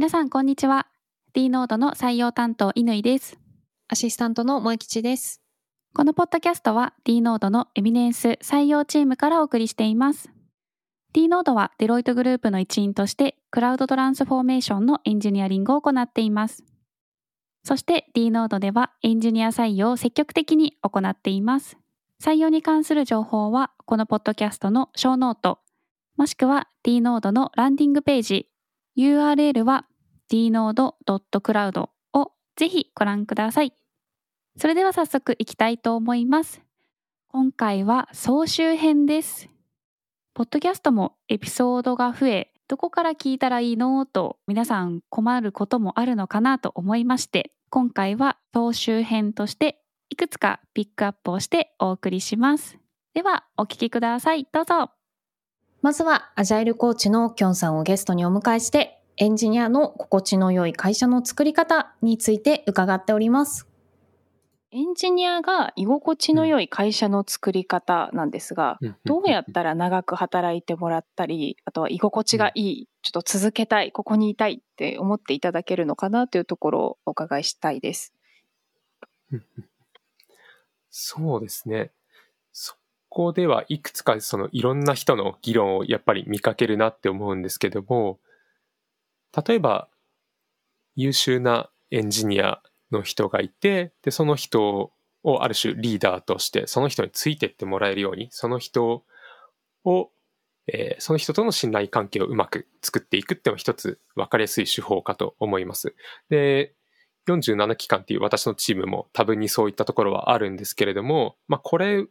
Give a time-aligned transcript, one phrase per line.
[0.00, 0.86] 皆さん、こんにちは。
[1.34, 3.38] D ノードの採用担当、乾です。
[3.86, 5.42] アシスタントの萌吉です。
[5.94, 10.30] このポッドキャストは D ノードのエミネンス採用チームからお送りしています。
[11.12, 16.64] D ノードはデロイトグループの一員としてクラウドトランスフォーメーションのエンジニアリングを行っています。
[17.62, 21.76] そして D ノードではエンジニア採用を積極的に行っています。
[22.22, 25.58] 採用に関する情報はこのポッドキャストのショーノート、
[26.16, 28.46] もしくは D ノードのランディングページ、
[28.96, 29.86] URL は
[30.30, 33.72] dnode.cloud をぜひご覧ください。
[34.56, 36.62] それでは早速いきたいと思います。
[37.28, 39.48] 今回は総集編です。
[40.34, 52.78] ポッドキャストもエピソードが増え、どこから聞いたらいいのと皆さん困ることもあるのかなと思いまして、今回は総集編としていくつかピックアップをしてお送りします。
[53.14, 54.46] ではお聞きください。
[54.52, 54.90] どうぞ。
[55.82, 63.68] まずは、アジャイルコーチのキョンさんをゲストにお迎えして、エンジニアの心地の良い会社の作り方について伺っております。
[64.70, 78.14] エンジニアが居心地の良い会社の作り方なんですが、どうやったら長く働いてもらったり、あとは居心地がいい、ちょっと続けたい、ここにいたいって思っていただけるのかなというところをお伺いしたいです。
[80.88, 81.90] そうですね。
[82.52, 82.74] そ
[83.10, 88.18] こではいくつかそのいろんな人の議論をやっぱり見かけるなって思うんですけども、
[89.46, 89.88] 例えば
[90.96, 94.92] 優秀なエンジニアの人がいて、で、その人
[95.22, 99.04] をある種リーダーとして、その人についてってもらえるように、その人
[99.84, 100.10] を、
[100.66, 105.94] えーその人との信頼関係をうまく作っていくっていうのは一つ分かりやすい手法かと思います。
[106.28, 106.74] で、
[107.26, 112.06] 47期間っていう私のチームも多分にそういったところはあるんですけれども、まあこれ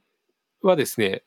[0.62, 1.24] はですね、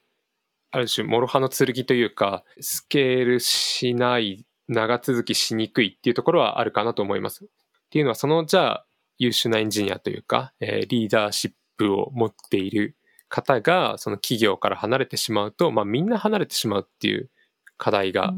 [0.71, 7.45] ある種諸刃の剣というか、スケールしない、長続きしにくいっていうところはあるかなと思います。
[7.45, 7.49] っ
[7.91, 8.87] ていうのは、そのじゃあ
[9.19, 12.97] 優秀なエンジニアというか、えーリーダーシップを持っている
[13.29, 17.31] 方が、その企業から離れてしまうと、まあみんな離れてしまうっていう
[17.77, 18.35] 課題が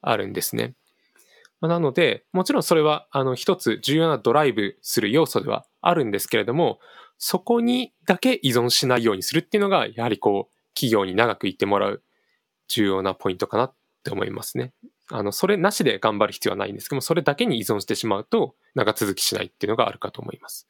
[0.00, 0.74] あるんですね。
[1.60, 6.78] まあなので、もちろんそれは、あの、一つ重要なドライブする要素ではあるんですけれども、
[7.18, 12.02] そこにだけ依存しないようにするっていうのが、やはりこう、企業に長くいてもらう
[12.68, 14.72] 重要なポイントかなって思いますね。
[15.10, 20.68] あの、それなしで頑張る必要はないんですけども、それだけに依存してしまうと、長続きしないっていうのがあるかと思います。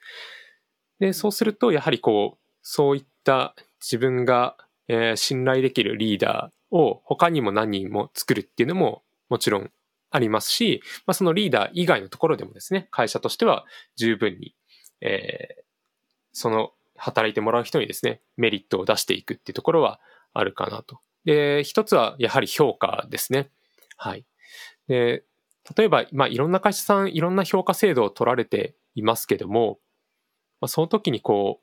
[1.01, 4.57] で、そうすると、やはりこう、そういった自分が、
[4.89, 9.71] えー信頼できるリーダーを他にも何人も作るっていうのももちろん
[10.11, 13.67] ありますし、まあ、そのリーダー以外のところでもですね、会社としては
[13.97, 14.55] 十分に、
[15.01, 15.69] えー
[16.33, 19.99] その働いてもらう人にですね、メリットを出していくっていうところは
[20.35, 21.01] あるかなと。
[21.25, 23.51] で、一つはやはり評価ですね。
[23.99, 24.25] はい。
[24.87, 25.25] で、
[25.77, 29.79] 例えば、まあ、いろんな会社さん、いろんな評価制度を取られていますけども、
[30.61, 31.61] まあ、その時にこ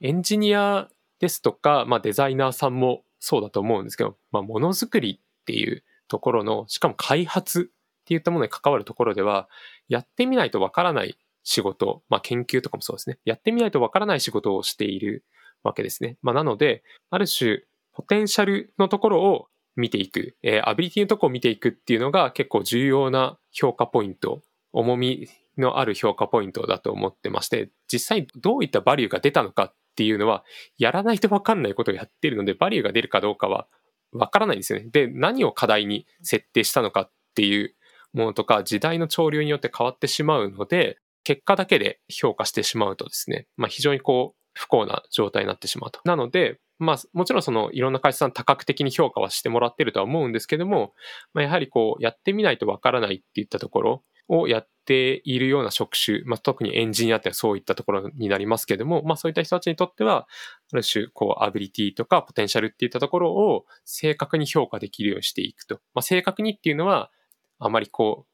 [0.00, 9.48] う、エンジニアですとか、まあ、デザイナーさんもそうだと思うんですけど、まあ、ものづくりっていうところの、しかも開発っていったものに関わるところでは、
[9.88, 13.18] やってみないとわからない仕事、まあ、研究とかもそうですね。
[13.24, 15.24] やってみないとわからない仕事をしている
[15.62, 16.18] わけですね。
[16.22, 17.62] まあ、なので、ある種、
[17.92, 24.42] ポテンシャルのところを見ていく、えーアビリティのとこを見ていくっていうのが結構重要な評価ポイント、
[24.72, 30.44] 重みのある評価ポイントだと思ってまして、実際どういったバリューが出たのかっていうのは、
[30.78, 33.68] やらないとわかんないことをやってるので、バリューが出るかどうかは
[34.12, 34.86] わからないんですよね。
[34.90, 37.74] で、何を課題に設定したのかっていう
[38.12, 46.00] ものとか、時代の潮流によって変わってしまうので、結果だけで評価してしまうとですね、まあ非常にこう、不幸な状態になってしまうと。
[46.04, 50.94] なので、まあもちろんそのいろんな会社さん多角的に評価はしてもらってるとは思うんですけども、
[51.34, 60.28] まあ、やはりこうやってみないとわからないっていったところをやっているような職種、まあ、特にエンジニアってそういったところになりますけども、まあそういった人たちにとっては、
[60.72, 65.80] ある種こうアビリティとかポテンシャルっていったところを正確に評価できるようにしていくと。
[65.94, 67.10] まあ正確にっていうのは、
[67.58, 68.26] あまりこ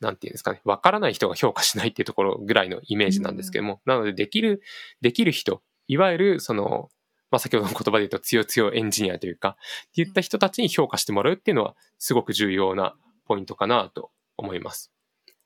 [0.00, 4.62] う、なんていうんですかね、わからない人が評価しないっていうところぐらいのイメージなんですけども、なのでできる、
[5.02, 6.90] できる人、いわゆるその、
[7.34, 9.56] まあ、先ほどの言葉で言うと強強エンジニアというか、
[9.88, 12.94] っていった人たちに評価してもらうっていうのはすごく重要な
[13.26, 14.92] ポイントかなと思います。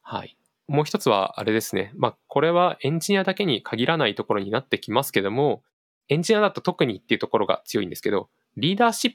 [0.02, 0.36] はい。
[0.66, 1.92] もう一つはあれですね。
[1.96, 5.62] まあ、これはエンジニアだけに限らないところになってきますけども、
[6.10, 9.12] エンジニアだと特にっていうところが強いんですけど、リーダーシッ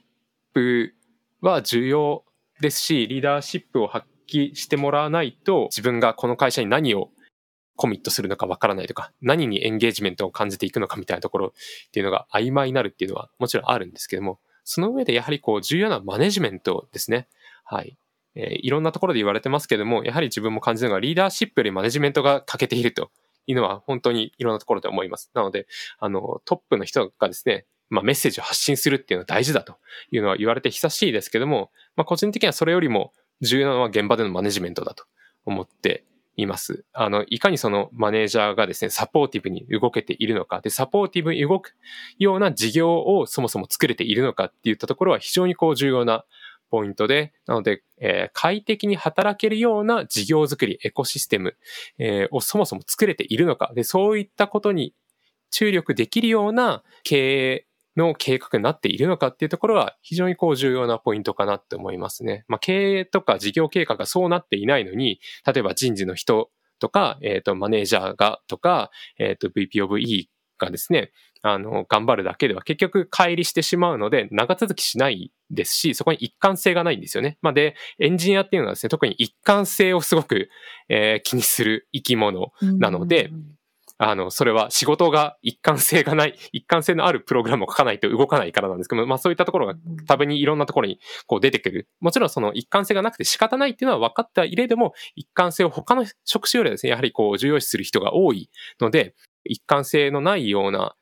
[0.52, 0.96] プ
[1.42, 2.24] は重要
[2.60, 7.10] ですし、リーダーシップを発揮してもらわないと、自分がこの会社に何を
[7.76, 17.26] コミットするのかわからないとか、何にエンゲージメントを感じていくのかみたいなところっていうのが曖昧になるっていうのはもちろんあるんですけども、その上でやはりこう重要なマネジメントですね。
[17.64, 17.96] はい。
[18.36, 23.10] えー、いろんなところで言われてますけども、やはり自分も感じるのがリーダーシップよりマネジメントが欠けていると
[23.46, 25.30] いうのは本当にいろんなところで思います。
[25.34, 25.66] なので、
[25.98, 29.76] あの、トップの人がですね、まあ、メッセージを発信するっていうのは大事だと
[30.10, 35.04] いうのは言われて久しいですけども、まあ、個人的にはそれよりも重要なのは現場でのマネジメントだと
[35.44, 36.04] 思って
[36.36, 36.84] います。
[36.92, 41.74] あの、いかにそのマネージャーがですね、サポーティブに動けているのか、で、サポーティブに動く
[42.18, 46.24] ような事業をそもそも作れているのかっていったところは非常にこう重要な
[46.70, 51.56] ポイントで、なので、えー、快適に働けるような事業づくり、エコシステム、
[51.98, 54.94] えー、をそもそも作れているのか、で、そういったことに
[55.50, 62.44] 注力できるような経営の計画になっているのかっていうところは非常にこう重要なポイントかなって思いますね。
[62.48, 71.12] まあ、経営とか事業計画がそうなっていないのに、例えば人事の人とか、えっ、ー、と、マネージャーがとか、えっ、ー、と、VP of E がですね、
[71.42, 77.38] あの、頑張るだけでは結局乖離してしまうので、長続きしないですし、そこに一貫性がないんですよね。
[77.42, 80.48] まあ、で、エンジニアっていうのはですね、特に一貫性をすごく、
[80.88, 83.30] えー、気にする生き物なので、
[83.98, 89.74] あの、それは仕事が一貫性がない、一貫性のあるプログラムを書かないと動かないからなんですけど、まあそういったところが
[90.06, 91.88] 多分にいろんなところにこう出てくる。
[92.00, 98.50] もちろんその一貫性がなくて仕方ないっていうのは分かった入れでも、一貫性を他の職種よりはですね、やはりこう重要視する人が多い
[98.80, 99.14] ので、
[99.44, 100.96] 一貫性のないような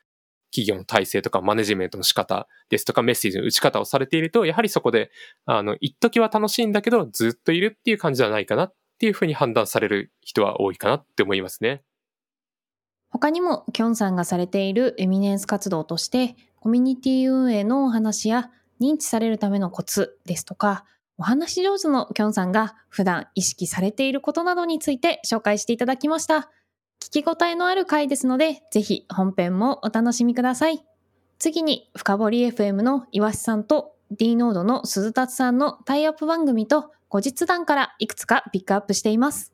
[0.52, 5.10] 企業の体制とかマネジメントの仕方ですとかメッセージの打ち方をされていると、やはりそこで、
[5.46, 11.82] あの、一時は楽しいんだけど、ずっといるっていう感じじゃないかなっていうふうに判断される人は多いかなって思いますね。
[13.12, 18.50] 他にも、キョンさんがされているエミネンス活動として、コミュニティ運営のお話や
[18.80, 20.84] 認知されるためのコツですとか、
[21.18, 26.50] お話し上手のキョンさんが普段意識されていることなどについて紹介していただきました。
[27.00, 30.82] 聞き応えのある回ですので、ぜひ本編もお楽しみください。
[31.38, 39.52] 次に、深堀 FM の岩瀬さんと D ノードの鈴達さんのタイアップ番組と後日談からいくつかピックアップしています。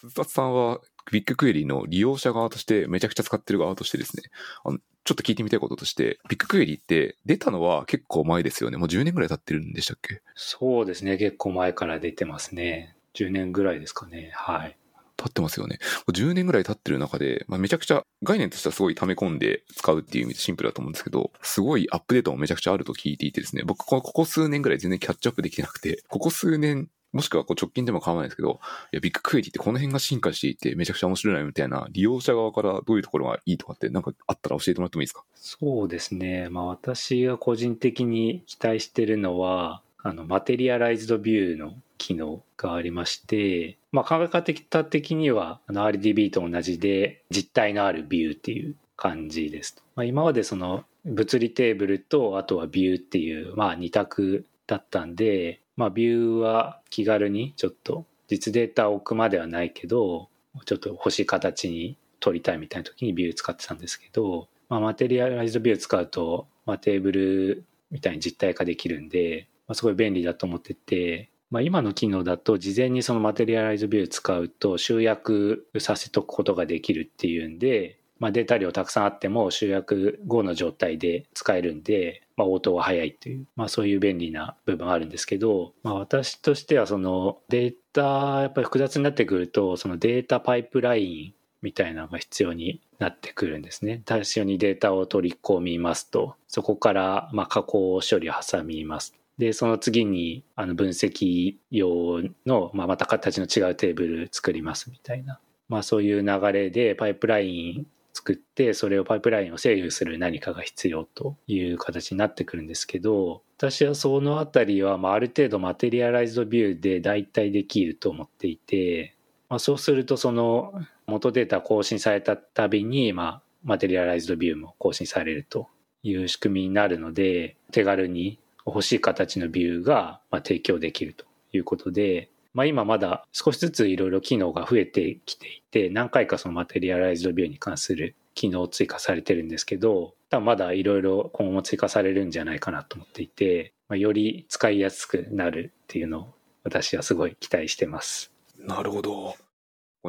[0.00, 0.78] 鈴達さんは
[1.12, 4.24] ビッグクエリの利用者側としてめちゃくちゃ使ってる側としてですね、
[4.64, 8.76] あのちょっと聞いてみたいこととして、ビッグクエリって出たのは結構前ですよね。
[8.76, 10.20] もう10年ぐらい経ってるんでしたっけ？
[10.34, 11.16] そうですね。
[11.16, 12.94] 結構前から出てますね。
[13.14, 14.30] 10年ぐらいですかね。
[14.34, 14.76] はい。
[15.16, 15.80] 経ってますよね。
[16.12, 28.60] 10年ぐらい経ってる中で、まあ、めちゃくちゃ概念としてはすごい溜め込んで使うっていう意味でシンプルだと思うんですけど、すごいアップデートもめちゃくちゃあると聞いていてですね、僕ここ数年ぐらい全然キャッチアップできてなくて、ここ数年もしくはこう直近でも構わないですけど、
[28.92, 35.24] いや、ビッグクエリってこの辺が進化していてめちゃくちゃ面白いなみたいな、利用者側からどういうところがいいとかってなんかあったら教えてもらってもいいですか？
[35.34, 36.48] そうですね。
[36.50, 49.82] まあ私が個人的に期待してるのは、あの、マテリアライズドビューの機能がありまして、まあ考え方的には、あの RDB と同じで実体のあるビューっていう感じです。
[49.96, 60.28] まあ今までその物理テーブルとあとはビューっていう、まあ二択だったんで、まあ、ビューは気軽にちょっと実データを置くまではないけど、
[60.66, 94.02] ちょっと欲しい形に取りたいみたいな時にビュー使ってたんですけど、まあ、マテリアライズビュー使うと、まあ、テーブルみたいに実体化できるんで、まあ、すごい便利だと思ってて、まあ、今の機能だと事前にそのマテリアライズビュー使うと集約させとくことができるっていうんで、まあ、データ量たくさんあっても集約後の状態で使えるんで、まあ、応答が早いという、まあ、そういう便利な部分あるんですけど、まあ、私としてはそのデータやっぱり複雑になってくるとそのデータパイプラインみたいなのが必要になってくるんですね。
[94.06, 99.14] 最初にデータを取り込みますと、そこからまあ加工処理を挟みます。
[99.38, 105.40] で、その次にあの分析用の、まあ、また形の違うテーブル作りますみたいな。
[105.68, 107.86] まあそういう流れでパイプライン
[108.18, 119.14] 作ってそれをパイプラインを制御する何かが必要という形になってくるんですけど私はそのあたりはまある程度マテリアライズドビューで代替できると思っていて、
[119.48, 120.72] ま、そうするとその
[121.06, 125.68] 元データ更新されたたびにまマテリアライズドビューも更新されると
[126.02, 148.32] いう仕組みになるので手軽に欲しい形のビューが提供できるということでまあ、今まだ少しずついろいろ機能が増えてきていて、何回かそのマテリアライズドビューに関する機能を追加されてるんですけど、多分まだいろいろ今後も追加されるんじゃないかなと思っていて、まあ、より使いやすくなるっていうのを私はすごい期待してます。
[148.58, 149.36] なるほど。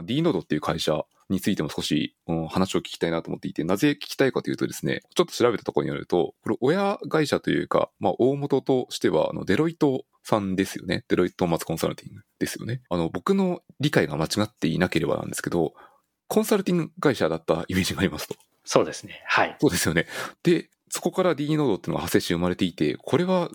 [0.04, 11.06] D ノードっていう会社についても少し、うん、話を聞きたいなと思っていて、なぜ聞きたいかというとですね、ちょっと調べたところによると、これ親会社というか、まあ大元としては、あの、デロイトさんですよね。
[11.08, 12.82] デロイトマツコンサルティングですよね。
[12.90, 15.74] あの、僕の理解が間違っていなければなんですけど、
[16.28, 18.36] コンサルティング会社だったイメージがありますと。
[18.66, 19.24] そうですね。
[19.26, 19.58] はい。
[19.60, 20.06] そうですよね。
[20.44, 23.50] で、そこから D ノードっていうのが派生し生まれていて、これは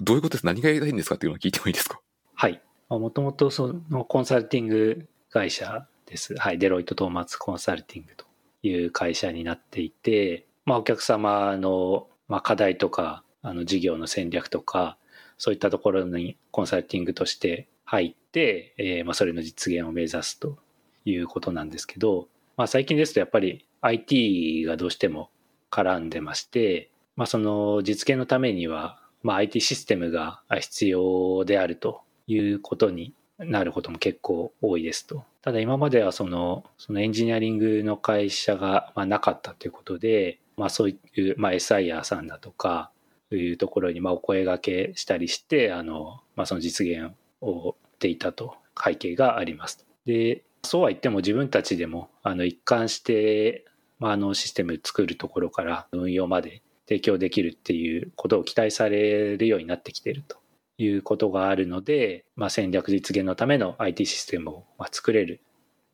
[0.00, 0.46] どういうことです？
[0.46, 1.14] 何がやりたいんですか？
[1.14, 2.00] っていうのを聞いてもいいですか？
[2.34, 2.60] はい。
[2.88, 6.34] もともとそのコンサルティング会社です。
[6.36, 6.58] はい。
[6.58, 8.26] デロイト・トーマツ・コンサルティングと
[8.62, 14.98] いう会社になっていて、まあ、お客様の、まあ、課題とか、あの、事業の戦略とか、
[15.38, 20.58] そういったところにコンサルティングとして入って、えー、まあ、それの実現を目指すと
[21.04, 25.30] いうことなんですけど、まあ、最近ですとやっぱり IT がどうしても
[25.70, 35.24] 絡んでまして、まあ、その実現のためには、まあ、IT システムが必要であるということになることも結構多いですと。
[35.42, 42.90] ただ今まではその、そのエンジニアリングの会社がまあなかったということで、まあそういう、まあ SIR さんだとか、
[43.32, 49.86] いうところにまあお声がけしたりして、あの、まあその実現をっていたと背景があります。
[50.06, 53.64] で、そうは言っても自分たちでもあの一貫して、
[53.98, 60.38] まあ、あのシステム作るところから運用まで提供できるっていうことを期待されるようになってきていると
[60.82, 65.40] いうことがあるので、まあ、戦略実現のための IT システムを作れる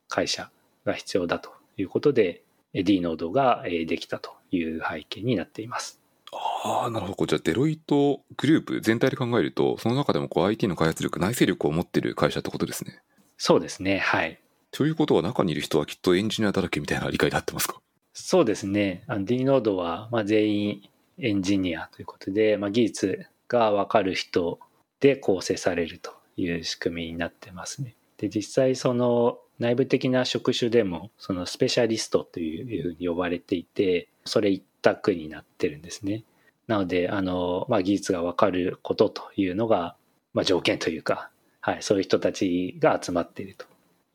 [0.07, 0.49] 会社
[0.85, 5.99] が必要だということで D ノードができたという背景になっています。
[6.31, 7.25] ああ、なるほど。
[7.25, 13.01] じゃあ、デロイトグループ全体で考えると、その中でもこう IT の開発力、内製力を持っている会社ってことですね。
[13.37, 13.99] そうですね。
[13.99, 14.39] はい。
[14.71, 17.81] ということは、中にいる人はきっとエンジニアだらけみたいな理解で合ってますか？
[18.13, 19.03] そうですね。
[19.21, 24.59] D ノードは、まあ、全員エンジニアということで、まあ、技術がわかる人
[24.99, 27.95] で構成されるという仕組みになってますね。
[28.17, 36.23] で、実際その内部的な職種でも、そのスペシャリストというふうに呼ばれていて、それ一択になってるんですね。
[36.67, 39.95] なので、あの、まあ、技術がわかることというのが、
[40.33, 43.65] まあ、条件というか、はい、そういう人たちが集まっていると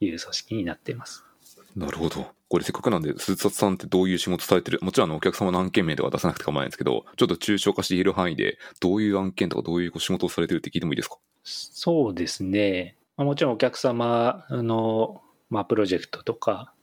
[0.00, 1.24] いう組織になっています。
[1.74, 2.26] なるほど。
[2.52, 4.78] これせっかくなんで、鈴達さんってどういう仕事されてる？
[4.82, 11.16] もちろんあのお客様の案件名では出さなくて構わないんですけど、ちょっと抽象化して言える範囲で、どういう案件とかどういう仕事をされてるって聞いてもいいですか？
[11.44, 12.94] そうですね。
[13.16, 16.74] もちろんお客様の、まあ、プロジェクトとか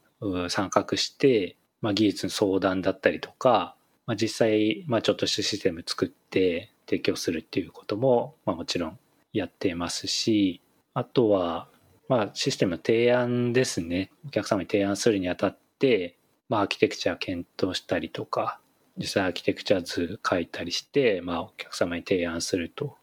[0.50, 3.76] 参画して、まあ、技術の相談だったりとか、
[4.08, 8.98] まあ、実際、まあ、ちょっとしたシステム作って提供するっていうことも、まあ、もちろん
[9.34, 10.62] やってますし、
[10.96, 11.68] あとは、
[12.10, 14.12] まあ、システムの提案ですね。
[14.26, 16.18] お客様に提案するにあたって、
[16.50, 18.60] まあ、アーキテクチャ検討したりとか、
[18.98, 22.98] 実際アーキテクチャ図書いたりして、まあ、お客様に提案すると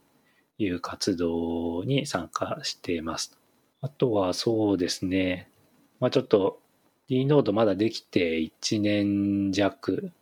[0.58, 3.38] いう活動に参加しています。
[3.80, 5.48] あとはそうですね、
[6.00, 6.58] まあ、ちょっと
[7.06, 10.12] D ノードまだできて1年弱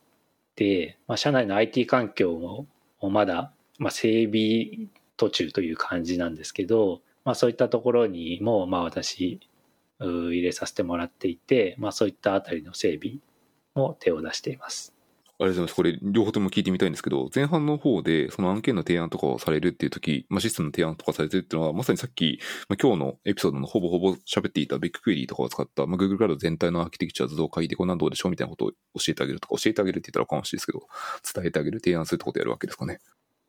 [0.57, 2.67] で、まあ、社内の IT 環境も
[3.11, 9.41] まだ、まあ、整備途中という感じなんですけど、まあ、そういったところにも、まあ、私
[10.01, 13.19] 入れさせてもらっていて、まあ、そういったあたりの整備
[13.75, 14.95] も手を出しています。
[15.37, 15.75] ありがとうございます。
[15.75, 22.39] これ、両方とも聞いてみたいんですけど、前半の方で、その案件の提案とかをされるっていう時、まあ、システムの提案とかされてるっていうのは、まさにさっき、
[22.69, 28.77] まあ、今日のエピソードのほぼほぼ喋っていたビッグクエリーとかを使った、まあ、Google クラウド全体のアーキテクチャ図像書いてこんなどうでしょうみたいなことを教
[29.09, 30.83] えてあげるとか、教えてあげるって言ったらおかもしいですけど、
[31.35, 33.01] 伝えてあげる、提案するってことをやるわけですかね。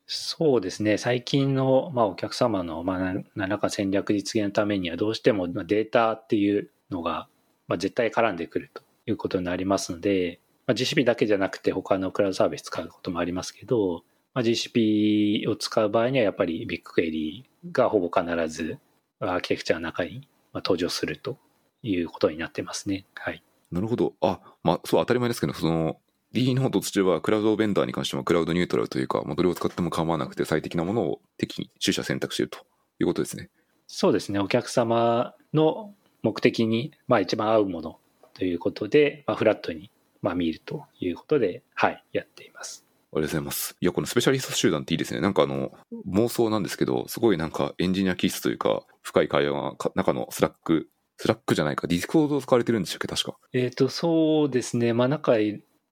[0.07, 0.97] そうですね。
[0.97, 7.27] 最近の、まあ、お客様の、まあ、何らか戦略実現のためには、どうしてもデータっていうのが、
[7.67, 14.03] まあ、絶対絡んでくるということになりますので、まあ、GCP だけじゃなくて他のクラウドサービス使うこともありますけど、
[14.35, 18.77] まあ、GCP を使う場合にはやっぱりビッグクエリーがほぼ必ず
[19.19, 21.38] アーキテクチャの中に登場すると
[21.81, 23.05] いうことになってますね。
[23.15, 23.43] はい。
[23.71, 24.13] なるほど。
[24.21, 25.97] あ、まあ、そう当たり前ですけど、その
[26.35, 32.59] D ノートとしてはクラウドベンダーに関してもクラウドニュートラルというか、まあ、どれを使っても構わなくて最適なものを適宜取捨選択していると
[32.99, 33.49] いうことですね。
[33.87, 34.39] そうですね。
[34.39, 37.99] お客様の目的に、まあ、一番合うもの
[38.33, 42.83] ということで、まあ、フラットにまあ見るということで、はい、やっています。
[43.13, 43.77] ありがとうございます。
[43.79, 45.21] いや、このスペシャリスト集団っていいですね。
[45.21, 45.71] なんかあの、
[46.09, 53.37] 妄想なんですけど、すごいなんかエンジニア気質というか、深い会話が中のスラック、スラックじゃないか、ディスコードを使われてるんでしたっけ、確か。
[53.53, 54.93] えっ、ー、と、そうですね。
[54.93, 55.37] まあ、中、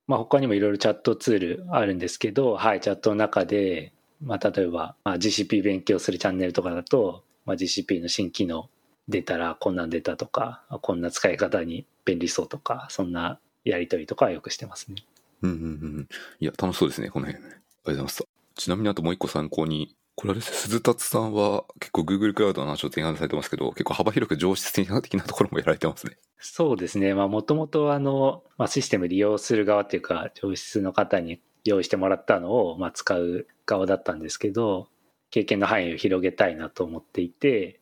[0.07, 8.69] まあ、他にもいろいろチャットツールあるんですけど、はい、チャットの中で、まあ、例えば、まあ、GCP 勉強するチャンネルとかだと、まあ、GCP の新機能
[9.07, 15.03] 出たらこんなん出たとか、こんな使い方に便利そうとか、そんなやりとりとかはよくしてますね。
[15.41, 15.65] うんうんう
[16.01, 16.07] ん。
[16.39, 17.43] いや、楽しそうですね、この辺。
[17.43, 18.25] ありがとうございます。
[18.55, 26.17] ちなみにあともう一個参考に、これあれです、鈴達さんは結構 Google クラウドの話を提案されてますけど、結構幅広く情シス的なところもやられてますね。
[26.38, 27.13] そうですね。
[27.13, 34.88] まあもともとあの、まあ、システム利用する側っていうか、上質の方に用意してもらったのを、まあ、使う側だったんですけど、
[35.32, 37.79] 経験の範囲を広げたいなと思っていて、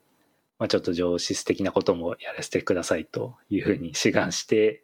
[0.57, 4.83] まあ、ちょっと上質的なこともやらせてくださいというふうに志願して、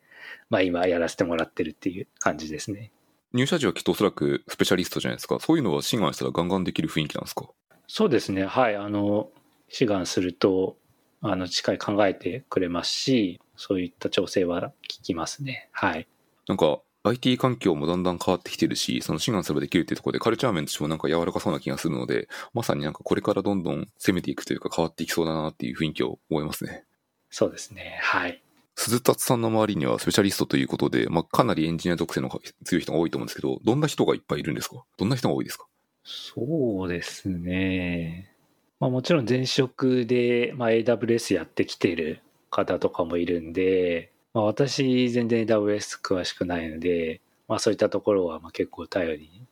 [0.50, 2.92] まあ今やらせてもらってるっていう感じですね。
[3.38, 5.39] 入社時はきっとおそらくスペシャリストじゃないですか。
[5.39, 7.46] そういうのは志願したらガンガンできる雰囲気なんですか？
[7.88, 8.46] そうですね。
[8.46, 8.75] はい。
[8.75, 9.29] あの、
[9.70, 10.75] 志願すると、
[11.22, 15.70] あの、しっかり考えてくれますし、そういった調整は聞きますね。
[15.72, 16.08] はい。
[16.48, 26.84] なんか、IT 環境もだんだん変わってきてるし、その志願すればできるっていうところでカルチャー面としてもなんか柔らかそうな気がするので、まさになんかこれからどんどん攻めていくというか変わっていきそうだなっていう雰囲気を思いますね。
[27.29, 28.00] そうですね。
[28.01, 28.41] はい。
[28.79, 32.29] 鈴達さんの周りにはスペシャリストということで、まあ、かなりエンジニア属性の
[32.63, 34.84] 強い人が多いと思うんですけど、どんな人がいっぱいいるんですか？
[34.98, 35.65] どんな人が多いですか？
[36.03, 38.31] そうですね。
[38.79, 49.48] まあもちろん前職で、まあ、AWS やってきてる方とかもいるんで、まあ、私全然 AWS 詳しくないので、まあそういったところはまあ結構頼りに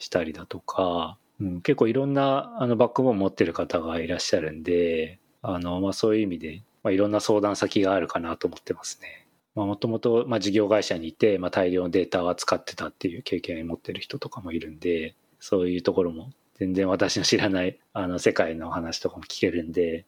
[0.00, 9.26] したりだとか、うん、結構いろんなあのバックボーン持ってる方がいらっしゃるんで、あのまあそういう意味で、まあ、いろんな相談先があるかなと思ってますね。
[9.56, 20.04] もともと事業会社にいて、まあ、大量のデータを扱ってたっていう経験を持ってる人とかもいるんで、そういうところも全然私の知らないあの世界の話とかも聞けるんで、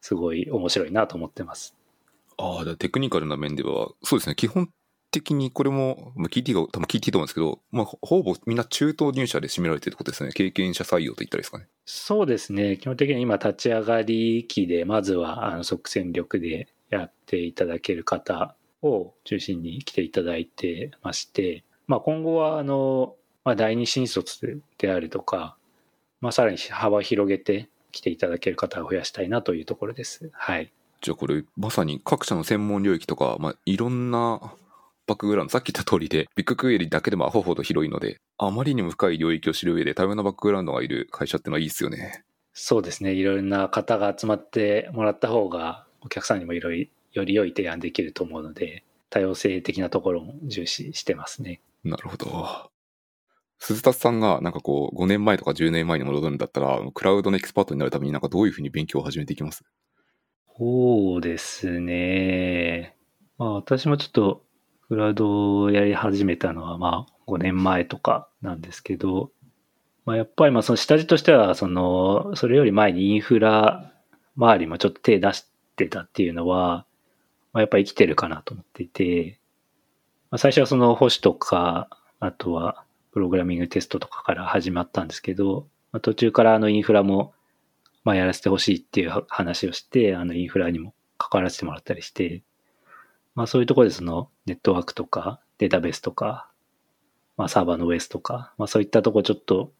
[0.00, 1.74] すごい面白いなと思ってます。
[2.36, 4.68] ああ、テクニカルな面では、そうですね、基本
[5.10, 10.32] 的にこれも、まあ、聞いていいか、多分聞いていいと思うんですけど、まあ、ほぼみんな中東入社で占められてるってことですね。
[10.32, 11.66] 経験者採用と言ったらいいですかね。
[11.84, 12.76] そうですね。
[12.76, 23.14] 基本的に今立ち上がり期で、まずはあの即戦力でやっていただける方を中心に来ていただいてまして、まあ、今後はあの
[23.48, 25.56] まあ、第二新卒であるとか、
[26.20, 30.28] まあ、さらに幅を広げて来ていただける方を増やしたいなというところです。
[30.34, 30.70] はい。
[31.00, 34.52] じゃあこれ、まさに各社の専門領域とか、まあ、いろんな
[35.08, 42.24] バックグラウンド、さっき言った通りで、ビッグクエリだけでもアホほど広いので、あまりにも深い領域を知る上で多様なバックグラウンドがいる会社ってのはいいですよね。
[42.52, 43.12] そうですね。
[43.12, 46.90] いろんな方が集まってもらった方が、お客さんにもいろいろ
[47.22, 51.62] より良い提案できると思うので、多様性的なところも重視してますね。
[51.82, 52.70] なるほど。
[53.58, 59.64] 鈴達さんがなんかこう5年前とか10年前に戻るんだったら、クラウドのエキスパートになるためになんかどういうふうに勉強を始めていきます？
[60.58, 62.96] そうですね。
[63.38, 64.44] まあ私もちょっと
[64.88, 69.30] クラウドをやり始めたのはまあ5年前とかなんですけど、
[70.06, 73.92] まあやっぱりまあその下地としてはその、それより前にインフラ
[74.36, 75.46] 周りもちょっと手出し
[75.76, 76.86] てたっていうのは、
[77.52, 79.40] まあ、やっぱり生きてるかなと思っていて、
[80.30, 81.88] まあ、最初はその保守とか、
[82.20, 87.34] あとはプログラミングテストとかから始まったんですけど、まあ、途中からあのインフラも、
[88.04, 92.42] まあ、やらせてほしいっていう話をして、あのインフラにも関わらせてもらったりして、
[93.38, 96.48] まあそういうところでそのネットワークとかデータベースとか、
[97.36, 99.70] まあサーバーの OS とか、まあそういったとこちょっと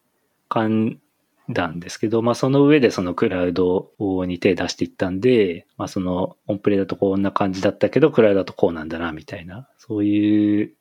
[0.49, 1.01] 噛ん
[1.49, 3.91] だんですけど、まあその上でそのクラウド
[4.25, 10.73] に手出していったんで、まあそのオンプレだとこんな感じだったけど、クラウドだとこうなんだな、みたいな、そういう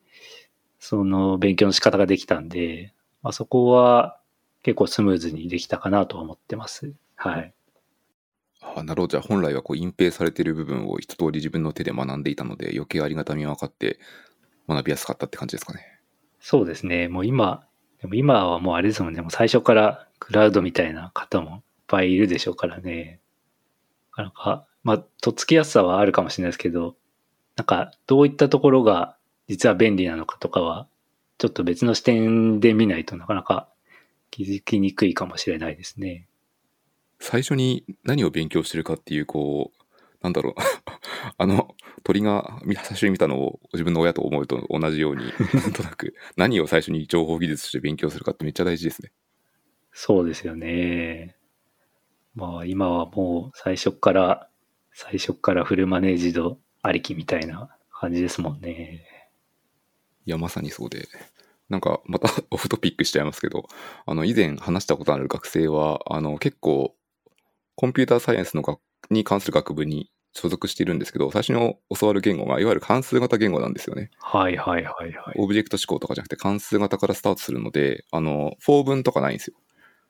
[0.78, 4.20] その勉強の仕方ができたんで、まあ、そこは
[4.62, 6.92] 結構スムーズにできたかなと思ってます。
[7.16, 7.52] はい。
[8.76, 9.12] あなるほど。
[9.12, 13.98] じゃあ本来はこう隠蔽されている部分を一通り自分の手で学んでいたので余計ありがたみが分かって
[14.68, 15.98] 学びやすかったって感じですかね。
[16.40, 17.08] そうですね。
[17.08, 17.66] もう今、
[18.00, 19.20] でも今はもうあれですもんね。
[19.20, 23.20] もう最初からクラウドみたいな方もいっぱいいるでしょうからね。
[24.10, 26.96] なかなか、まあ、とっつきやすさはあるかもしれないですけど、
[27.56, 29.16] なんかどういったところが
[29.48, 30.86] 実は便利なのかとかは、
[31.38, 33.68] ちょっと別の視点で見ないとなかなか
[34.30, 36.26] 気づきにくいかもしれないですね。
[37.28, 39.84] 最初に何を勉強してるかっていう、こう、
[40.22, 40.54] なんだろう
[41.36, 49.12] あの鳥が最初に見たのを自分の親と思うと同じように なんとなく何を最初に情報技術として勉強するかってめっちゃ大事ですね。
[49.92, 51.36] そうですよね。
[52.34, 54.48] まあ今はもう最初から
[54.92, 59.04] 最初からフルマネージドありきみたいな感じですもんね。
[60.24, 61.06] いや、まさにそうで。
[61.68, 63.68] なんか、また オフトピックしちゃいますけど、
[64.06, 66.94] あの、以前話したことある学生は、あの、結構、
[67.78, 74.10] コンピューターサイエンスの学に関する学部に所属しているんですけど、最初に教わる言語が、いわゆる関数型言語なんですよね。
[74.18, 75.34] はいはいはいはい。
[75.36, 79.56] オブジェクト思考とかじゃなくて関数型からスタートするので、あの、4分とかないんですよ。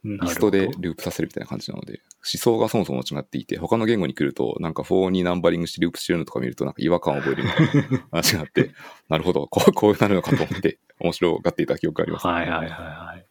[0.02, 8.70] リストでループさせるみたいな感じなので、思想がそもそも違っていて、他の言語に来ると、なんか4にナンバリングしてループしてるのとか見ると、なんか違和感を覚えるみたいな 話があって、
[9.10, 12.32] なるほど、こう、こうなるのかと思って、面白がっていた記憶があります、ね。
[12.32, 13.27] はいはいはいはい。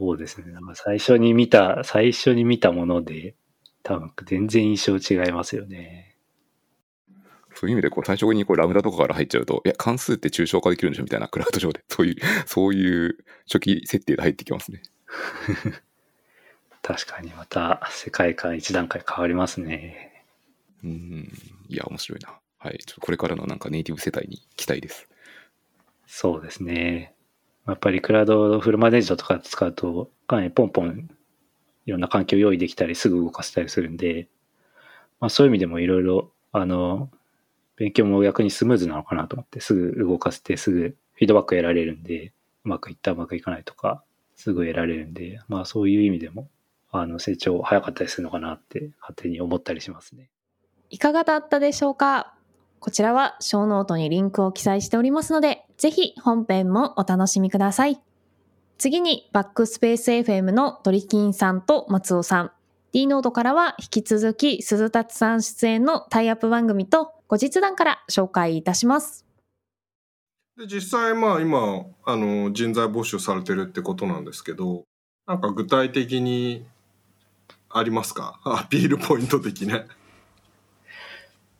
[0.00, 0.50] そうですね。
[0.50, 3.34] なんか最初に見た、最初に見たもので、
[3.82, 6.16] 多分全然印象違いますよね。
[7.54, 11.84] そういう意味で、こう、最初にこうラムダとかから入っちゃうと、いや、関数って抽象化できるんでしょみたいな、クラウド上で。
[11.86, 14.80] そういう、そういう初期設定で入ってきますね。
[16.80, 20.24] 確かにまた世界観一段階変わりますね。
[20.82, 21.30] うん。
[21.68, 22.38] いや、面白いな。
[22.56, 22.78] はい。
[22.78, 25.06] ちょっとこれからのなんかネイティブ世代に期待です。
[26.06, 27.12] そうですね。
[27.70, 31.08] やっぱりクラウドフルマネージドとか使うと、かなりポンポン
[31.86, 34.28] いろんな環境用意できたりすぐ動かせたりするんで、
[35.18, 37.10] まあそういう意味でもいろいろ、あの、
[37.76, 42.32] 勉強も逆にスムーズなのかなと思って、すぐ動かせて、すぐフィードバック得られるんで、
[42.64, 44.02] うまくいった、うまくいかないとか、
[44.36, 46.48] すぐ得られるんで、まあそういう意味でも、
[46.90, 50.28] あの、成長早かったりするのかなって勝手に思ったりしますね。
[50.90, 52.34] いかがだったでしょうか？
[52.80, 57.98] こちらはショーノートにリンクを記載しておりますので、ぜひ本編もお楽しみください。
[58.76, 62.52] 次にバックスペース FM のドリキンさんと松尾さん、
[62.92, 69.24] D ノードからは引き続き鈴達さん出演のタイアップ番組と後日談から紹介いたします。
[70.58, 74.82] で実際まあ今あの人材募集されてるってことなんですけど
[75.26, 76.66] なんか具体的に
[77.70, 78.38] ありますか？
[78.44, 79.82] アピールポイント的な。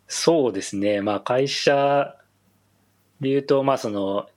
[0.07, 2.15] そうですねまあ会社
[3.21, 4.27] で言うとまあその、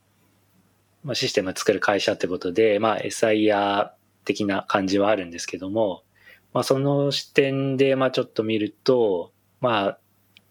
[1.03, 3.91] まあ、システムを作る会社ってことでまあ SIR
[4.25, 6.03] 的な感じはあるんですけども
[6.53, 9.99] まあその視点でまあちょっと見るとまあ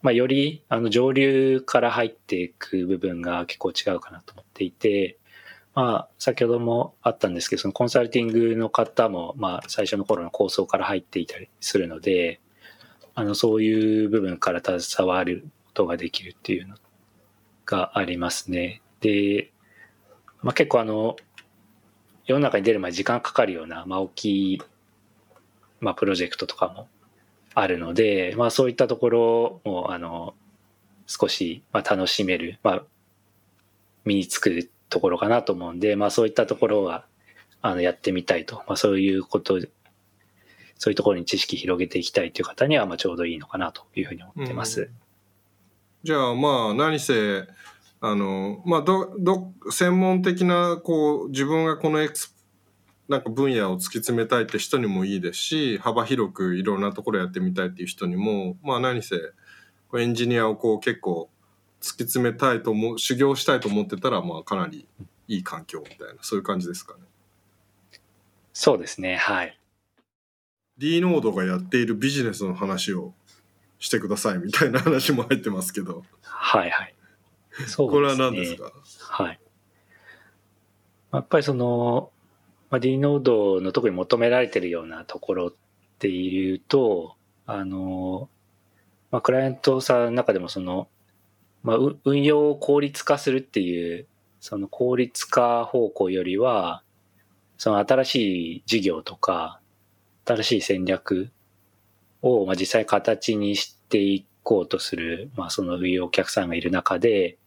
[0.04, 5.18] まあ、よりあの上流から入っていく部分が結構違うかなと思っていて、
[5.76, 12.42] まあ、先ほどもあったんですけど、そのコンサルティングの方も、まあ、最初の頃の構想から入っていたりするので、
[13.16, 16.76] あの、そういう部分から携わることができるっていうの
[17.66, 18.82] がありますね。
[19.00, 19.52] で、
[20.42, 21.16] まあ、結構あの、
[22.26, 24.62] 世の中に出る前に時間かかるような、まあ、大きい、
[25.80, 26.88] まあ、プロジェクトとかも
[27.56, 30.34] あるので、まあそういったところも、あの、
[31.06, 32.84] 少し、まあ、楽しめる、まあ、
[34.06, 37.06] 身につくところかなと思うんで、まあそういったところは、
[37.62, 39.60] あの、やってみたいと、まあそういうこと、
[40.78, 44.82] そういうところに知識広げていきたいという方には、まあちょうどいいのかなというふうに思ってます。
[44.82, 44.90] うん、
[46.04, 47.48] じゃあまあ何せ、
[48.02, 52.34] あの、まあど、ど、専門的な、こう、自分がこのエクス
[53.10, 59.16] なんか分野を突き詰めたいって人にもいいですし幅広くいろんなところやってみたいっていう人にもまあ何せ
[59.96, 61.30] エンジニアをこう結構
[61.82, 64.88] 突き詰めたいと思う修行したいと思ってたらまあかなり
[65.28, 67.00] いい環境みたいなそういう感じですかね。
[68.54, 69.60] そうですねはい。
[70.78, 73.14] D ノードがやっているビジネスの話を
[73.84, 76.04] してくださいみたいな話も入ってますけど。
[76.22, 76.96] はいはい。
[77.68, 78.72] そう、ね、これは何ですか？
[79.10, 79.40] はい。
[81.12, 82.10] やっぱりその
[82.70, 85.54] まあ、D ノードの特に求められてるようなところっ
[86.00, 87.16] ていうと、
[87.46, 88.30] あの、
[89.12, 90.88] まあ、クライアントさんの中でもその、
[91.62, 94.08] まあ、運用を効率化するっていう、
[94.40, 96.82] その効率化方向よりは、
[97.60, 98.16] その新し
[98.56, 99.60] い事業とか、
[100.26, 101.30] 新しい戦略
[102.24, 107.38] を、まあ、実際形にしていこうとする、まあ、その運用お客さんがいる中で、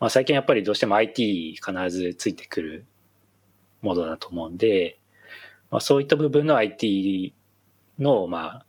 [0.00, 2.84] まあ、最近やっぱりどうしても IT 必ずついてくる
[3.80, 4.98] ものだと思うんで、
[5.70, 7.32] まあ、そういった部分の IT
[7.98, 8.64] の、まあ、ま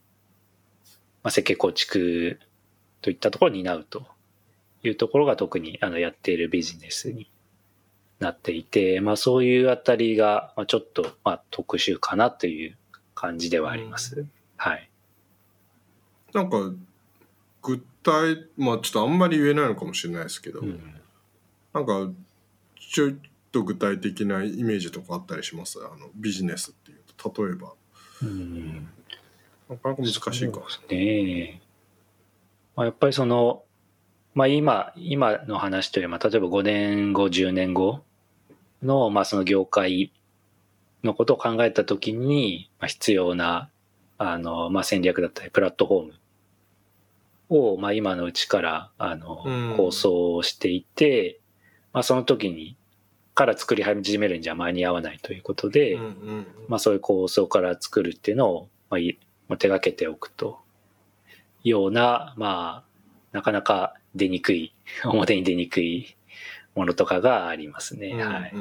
[1.23, 2.39] あ、設計構築
[3.01, 4.05] といったところを担うと
[4.83, 7.29] いうところが特にあのやっているビジネスに
[8.19, 12.77] なっていて、まあそういうあたりが、まあ、ちょっと、まあ、特殊かなという
[13.15, 14.19] 感じではあります。
[14.19, 14.88] うん、はい。
[16.33, 16.57] なんか、
[17.61, 20.95] 具体、まあちょっとあんまり言えないのかもしれないですけど、うん、
[21.73, 22.11] なんか、
[22.77, 23.17] ちょい
[23.51, 25.79] と具体的なイメージとかあったりします？
[25.79, 27.73] あのビジネスっていうと例えば。
[28.21, 28.89] うん
[29.69, 31.05] なかなか難しいかもしれない。
[31.23, 31.61] ね
[32.75, 33.63] まあ、やっぱりその、
[34.33, 38.01] まあ今、今の話というまあ例えば5年後、10年後
[38.81, 40.11] の、まあその業界
[41.03, 43.69] のことを考えたときに、まあ、必要な、
[44.19, 46.13] あの、まあ戦略だったり、プラットフォーム
[47.73, 49.43] を、まあ今のうちから、あの、
[49.75, 51.39] 構想していて、
[51.93, 52.75] まあその時に、
[53.33, 58.97] から作り始めるんじゃ間に合わないということで、うんうん、まあそういう構想から作るっていうのを、ま
[59.55, 60.59] あ、手がけておくと
[61.63, 62.89] ような、まあ、
[63.31, 64.73] なかなか出にくい、
[65.05, 66.15] 表に出にくい
[66.75, 68.13] ものとかがありますね。
[68.21, 68.53] はい。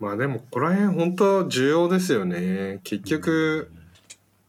[0.00, 2.80] まあでも、ここら辺本当重要ですよね。
[2.82, 3.78] 結局、うん、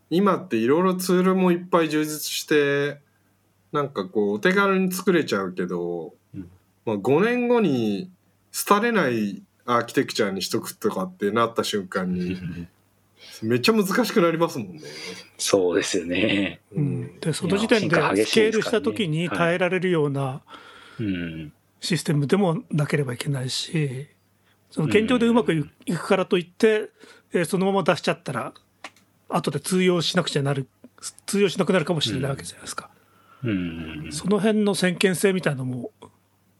[0.09, 2.99] 今っていろいろツールもいっぱい充実して、
[3.71, 6.49] なんかこう、お手軽に作れちゃうけど、うん、
[6.85, 8.09] まあ5年後に
[8.67, 12.37] 廃れないアーキテクチャにしとくとかってなった瞬間に
[13.41, 14.81] めっちゃ難しくなりますもんね。
[15.37, 16.59] そうですよね。
[16.73, 20.41] うん、でその時点でスケールした時に耐えられるような
[21.79, 24.07] システムでもなければいけないし、
[24.71, 26.89] その現状でうまくいくからといって、
[27.33, 28.53] えそのまま出しちゃったら
[29.29, 30.67] 後で通用しなくちゃなる
[31.25, 32.89] 通用しなくなるかもしれないわけじゃないですか。
[33.43, 35.91] うん、その辺の先見性みたいなのも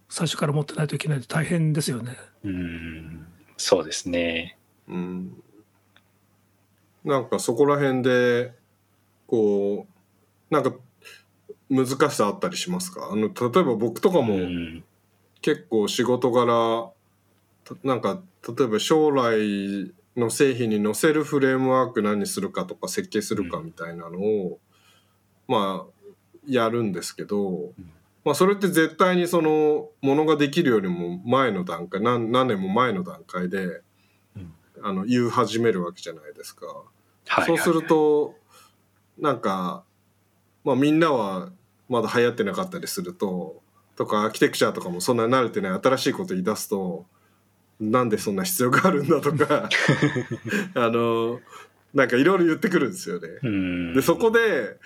[0.09, 2.17] 最初から持ってないといけないと大変ですよね。
[2.43, 4.57] うん、そうですね。
[4.87, 5.43] うん。
[7.03, 8.53] なんかそこら辺で
[9.27, 9.87] こ
[10.49, 10.73] うなんか
[11.69, 13.09] 難しさあったりしますか？
[13.11, 14.37] あの例えば僕とかも
[15.41, 16.91] 結構仕事柄
[17.83, 24.59] なんか例えば将来の製品に載せるフレームワーク何にするかとか設計するかみたいなのを、
[25.47, 25.91] まあ
[26.47, 27.71] やるんですけど、
[28.25, 33.81] まあそれって絶対にそのものができるよりも前の段階何何年も前の段階で、
[34.81, 36.65] あの言う始めるわけじゃないですか。
[37.27, 38.35] はいそうすると
[39.17, 39.83] なんか、
[40.63, 41.51] まあ、みんなは
[41.87, 43.61] まだ流行ってなかったりすると
[43.95, 47.05] とかアーキテクチャとかもそんな慣れてない新しいこと言い出すと
[47.81, 49.67] なんでそんな必要があるんだとか
[50.75, 51.41] あの
[51.93, 53.93] なんかいろいろ言ってくるんですよね。
[53.93, 54.77] でそこで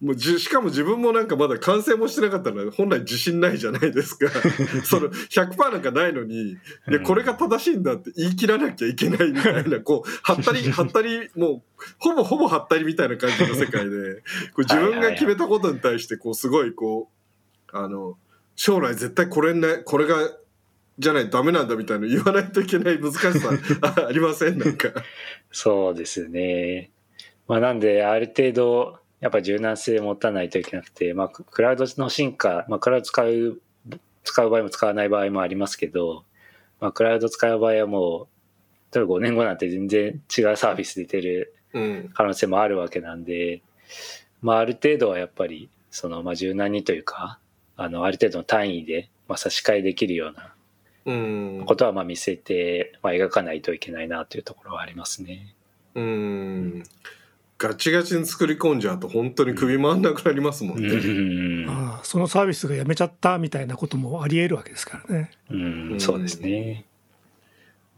[0.00, 4.28] もうじしかも自分もなんかまだ完成もしてなかったら本来自信ないじゃないですか。
[4.84, 6.56] その100%なんかないのに
[6.88, 14.22] でこれが正しいんだって言い切らなきゃいけないみたいなこうはったり はったりもうほぼほぼはったりみたいな感じの世界で
[14.54, 17.10] こう自分が決めたことに対してこうすごいこ
[17.72, 18.16] うあの
[18.56, 20.16] 将来絶対これ,、ね、これが
[20.98, 23.50] じゃないとダメなんだみたいな言わないといけない難しさ
[24.08, 24.58] ありません？
[24.58, 24.90] なんか。
[25.50, 26.90] そうですね。
[27.48, 33.60] まあなんである程度やっぱ柔軟性を持たないといけなくて、まあ、クラウドの進化、まあ、クラウド使う、
[34.22, 36.24] 使う場合も使わない場合もありますけど、
[36.78, 38.28] まあ、クラウド使う場合はも
[38.92, 41.54] う、例えば5年後なんて全然違うサービス出てる
[42.12, 43.62] 可能性もあるわけなんで、うん、
[44.42, 47.38] まあ、ある程度はやっぱり、その、まあ、柔軟にというか、
[47.76, 50.53] あの、ある程度の単位で、まあ、差し替えできるような
[51.04, 55.54] ことは、まあ、見せて、まあ、描かないといけないなというところはありますね。
[55.94, 56.82] うん。
[57.58, 60.88] ガチガチに作り込んじゃうと本当に首回んなくなりますもんね。
[60.88, 65.30] うんあそのサービスがやめちゃったみたいなこともあり得るわけですからね。
[65.50, 66.84] うん、そうですね。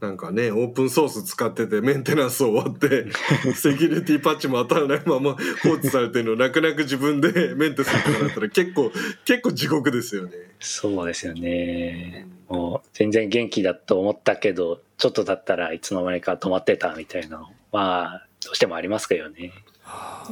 [0.00, 3.06] なんかね、オープンソース使っててメンテナンス終わって、
[3.56, 8.92] セキュリティパッチも当たらないまま放置されてるの泣く泣く自分でメンテするとかだったら結構、
[9.24, 10.32] 結構地獄ですよね。
[10.60, 12.26] そうですよね。
[12.48, 19.52] もう全然元気だと思ったけど、ちょっとだったらいつの間にか止まってたみたいなまあ、どうしてもありますけどね。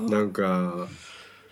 [0.09, 0.89] なんか、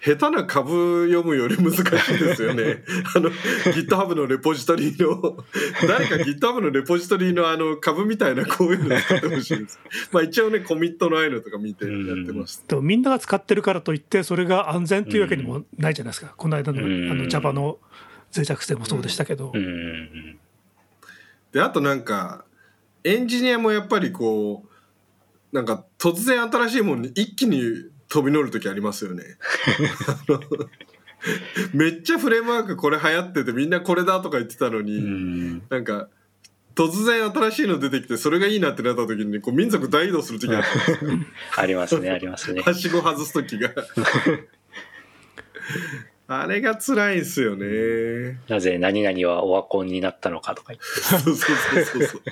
[0.03, 1.85] 下手な株読むより難しい
[2.18, 2.83] ですよね。
[3.14, 5.44] あの、GitHub のレポジトリの、
[5.87, 9.79] 誰か GitHub のレポジトリのあの株みたいなこういうの使ってほしいです。
[10.11, 12.64] まあ一応ね、コミットのああいうのとか見てやってます。
[12.66, 16.35] でもみんなが使ってるからといって、それが安全というわけにもないじゃないですか。
[16.37, 17.79] この間のあの Java の
[18.35, 19.53] 脆弱性もそうでしたけど。
[21.52, 22.44] で、あとなんか、
[23.04, 24.68] エンジニアもやっぱりこう、
[25.54, 27.62] なんか突然新しいものに一気に
[28.08, 29.22] 飛び乗る時ありますよね。
[31.72, 36.08] めっちゃフレームワークこれ流行っててみんなこれだとか言ってたのに、んなんか
[36.74, 40.62] 突然新しいの出てきてそれがいいなってなった時にこう民族大移動する時あ
[41.56, 42.62] ありますねありますね。
[42.62, 43.70] はしご外す時が。
[46.40, 48.40] あれが辛いんすよね。
[48.49, 50.87] なぜ何々はオワコンになったのかとか言って。
[50.87, 52.23] そうそうそうそう。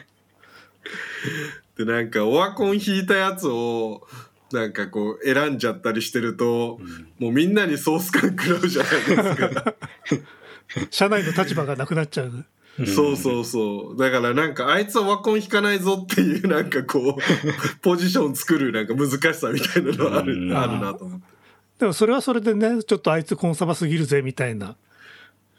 [1.84, 4.06] で、なんか、オワコン引いたやつを、
[4.52, 9.74] なんかこう、選んじゃったりしてると、うん、もうみんなにソース感食らうじゃないですか。
[10.90, 12.44] 社内の立場がなくなっちゃう。
[12.86, 13.98] そうそうそう。
[13.98, 21.39] だからなんか、あいつはオワコン引かないぞっていう、なんかこう、ポジション作るなんか難しさみたいなのある、うん、あるなと思って。
[21.80, 24.76] でもそれはそれでね、ちょっとあいつコンサバすぎるぜみたいな。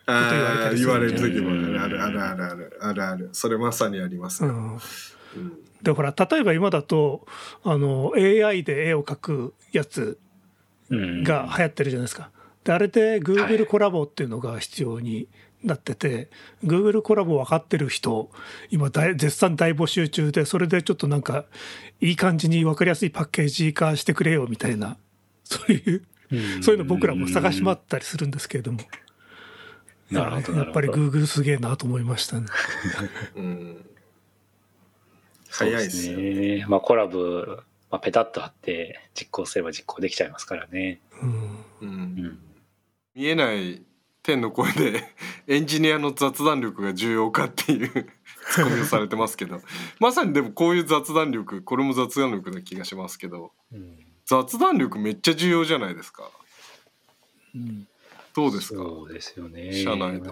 [0.05, 3.29] ああ、言われる時もある、あるあるある、あるある。
[3.33, 4.49] それまさにありますよ。
[4.49, 4.79] うん
[5.81, 7.25] でほら例えば今だと
[7.63, 10.19] あの AI で絵を描くやつ
[10.89, 12.29] が流行ってるじゃないですか。
[12.63, 15.27] であれで Google コラボっていうのが必要に
[15.63, 16.27] なってて、はい、
[16.65, 18.29] Google コラボ分かってる人
[18.69, 21.45] 今大絶賛大募集中でそれでちょっとなんか
[21.99, 24.97] いい感じに分かりやすいパッケージ化してくれよみたいな
[25.43, 26.03] そういう
[26.61, 28.79] そういうの僕らも探し回ったりするんですけれども。
[30.11, 32.47] やっぱり Google すげえなと思いましたね。
[33.35, 33.85] うん
[35.49, 36.65] 早いですね。
[36.67, 37.45] まあコラボ、
[37.89, 41.01] まあ、ペタッと貼って実行すれば実行できちゃいますからね。
[41.21, 41.65] うん。
[41.81, 42.39] うん、
[43.15, 43.83] 見えない
[44.23, 45.03] 天の声で
[45.47, 47.89] エンジニアの雑談力が重要かっていう
[48.51, 49.61] ツッコミをされてますけど
[49.99, 53.97] まさにでもこういう雑談力これも雑談力な気がしますけど、うん、
[54.31, 56.31] 雑談力めっちゃ重要じゃないですか。
[57.53, 57.85] うん、
[58.33, 58.75] どうですか？
[58.75, 59.73] そうですよね。
[59.83, 60.29] 社内で。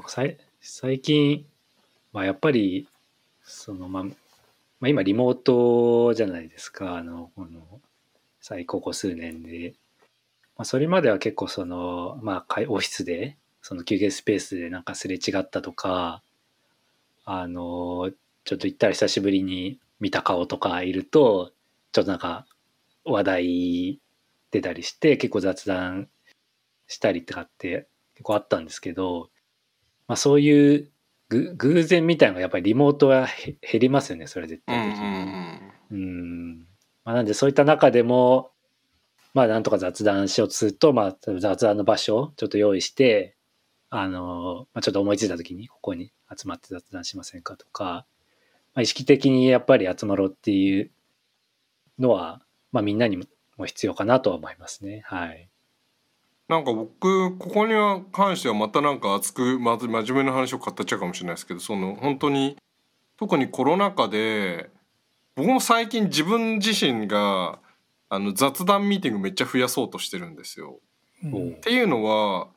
[0.62, 1.46] 最近、
[2.14, 2.88] まあ、やっぱり
[3.44, 4.12] そのまあま
[4.84, 7.82] あ、今リモートじゃないですか、あの、この、
[8.40, 9.74] 最高こ数年で。
[10.56, 16.22] まあ、それまでは結構その、まあ、オフィスで、その休憩スペースでなんかすれ違ったとか、
[17.26, 18.12] あの、
[18.46, 21.52] ちょっと行ったら久しぶりに見た顔とかいると、
[21.92, 22.46] ちょっとなんか、
[23.06, 24.02] 話題
[24.52, 26.10] 出たりして結構雑談
[26.88, 29.30] したりとかって結構あったんですけど、
[30.08, 30.92] まあ、そういう
[31.30, 33.28] ぐ偶然みたいなのがやっぱりリモートは
[33.62, 35.06] 減りますよねそれ絶対的に。
[35.92, 36.60] うん、
[37.06, 38.52] まあ、なんでそういった中でも
[39.34, 43.36] まあなんとか雑談しようとすると、まあ、雑談の場所をちょっと用意して
[43.90, 48.06] あの、まあ、ちょっと思いついた時にここに集まって雑談しませんかとか、
[48.74, 50.92] まあ、意識的にやっぱり集まろうっていう
[51.98, 53.18] のは、まあ、みんなに
[53.58, 55.02] も必要かなとは思いますね。
[55.06, 55.50] はい。
[56.48, 62.58] なんか僕ここには関してはまたなんか熱くまず真面目な話を語っちゃうかもしれないですけどその本当に
[63.18, 64.72] 特にコロナ禍で
[65.36, 67.60] 僕も最近自分自身が
[68.10, 70.80] あの雑談ミーティングめっちゃ増やそうとしてるんですよ。
[71.24, 72.48] うん、っていうのは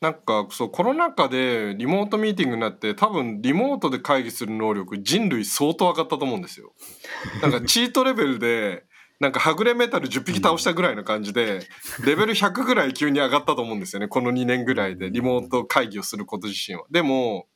[0.00, 6.72] なんかそうコロナ禍でリモートミーティングになって多分リモートで会議する能力人類相当上がったと思うんですよ。
[7.42, 8.84] なんかチートレベルで
[9.22, 11.60] なんかはぐれメタル10匹倒したぐらいの感じで、
[12.04, 14.08] レベル100ぐらい急に上がったと思うんですよね。
[14.08, 16.82] この2年ぐらいでリモート会議をすること自身は。
[16.90, 17.46] でも、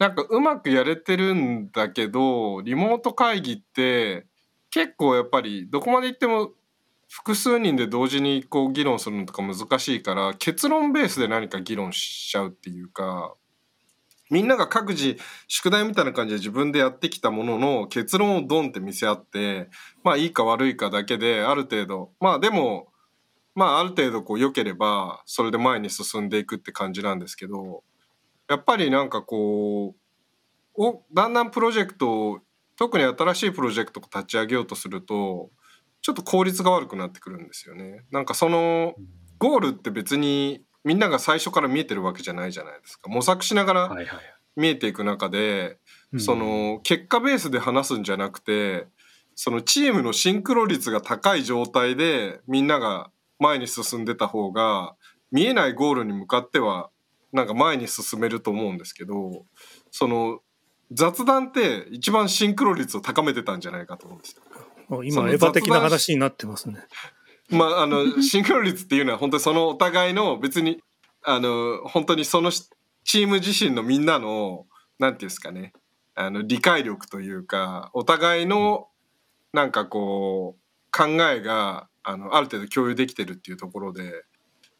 [0.00, 4.26] なんかうまくやれてるんだけど、リモート会議って
[4.72, 6.50] 結構やっぱりどこまで行っても
[7.08, 13.36] 複数人で同時にこう議論するのとか難しいから結論ベースで何か議論しちゃうっていうか
[14.30, 19.68] みんなが各自宿題みたいな感じで自分でやってきたものの結論をドンって見せ合って
[20.02, 22.88] まあいいか悪いかだけである程度まあでも
[23.54, 27.82] まあある程度こう良ければそれで前に進んでいくって感じなんですけど
[28.48, 32.38] やっぱりなんかこうおだんだんプロジェクトを
[32.76, 35.50] 特に新しいプロジェクトを立ち上げようとすると
[36.02, 38.04] ちょっと効率が悪くなってくるんですよね。
[38.10, 38.94] なんかその
[39.38, 43.96] ゴールって別にみんなが最初から見えてるわけじゃないじゃないですか模索しながら
[44.56, 45.78] 見えていく中で、
[46.18, 48.86] その結果ベースで話すんじゃなくて
[49.34, 54.94] そのチームのシンクロ率が高い状態でみんなが前に進んでた方が
[55.32, 56.90] 見えないゴールに向かっては
[57.32, 59.44] なんか前に進めると思うんですけど
[59.90, 60.40] その
[60.92, 65.02] 雑談って一番シンクロ率を高めてたんじゃないかと思うんですよ。
[65.02, 66.78] 今エヴァ的な話になってますね。
[67.50, 70.82] まあ、あの、シンクロ率っていうのは本当にそのお互いの別に、
[71.22, 74.66] あの、本当にそのチーム自身のみんなの、
[74.98, 75.72] なんていうんですかね、
[76.14, 78.88] あの、理解力というか、お互いの、
[79.52, 80.64] なんかこう、
[80.96, 84.24] 考えが、あの、ある程度共有できてるっていうところで、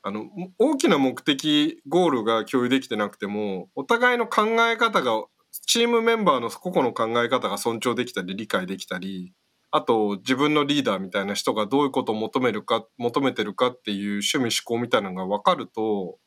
[0.02, 0.26] あの、
[0.58, 5.24] 大きな目的、ゴールが共有できてなくても、お互いの考え方が、
[5.66, 9.32] チームメンバーの個々の考え方が尊重できたり、理解できたり、
[9.76, 16.20] あと自分のリーダーみたいな人がどういうことを求めるか求めてるかっていう趣味思考みたいなのが分かると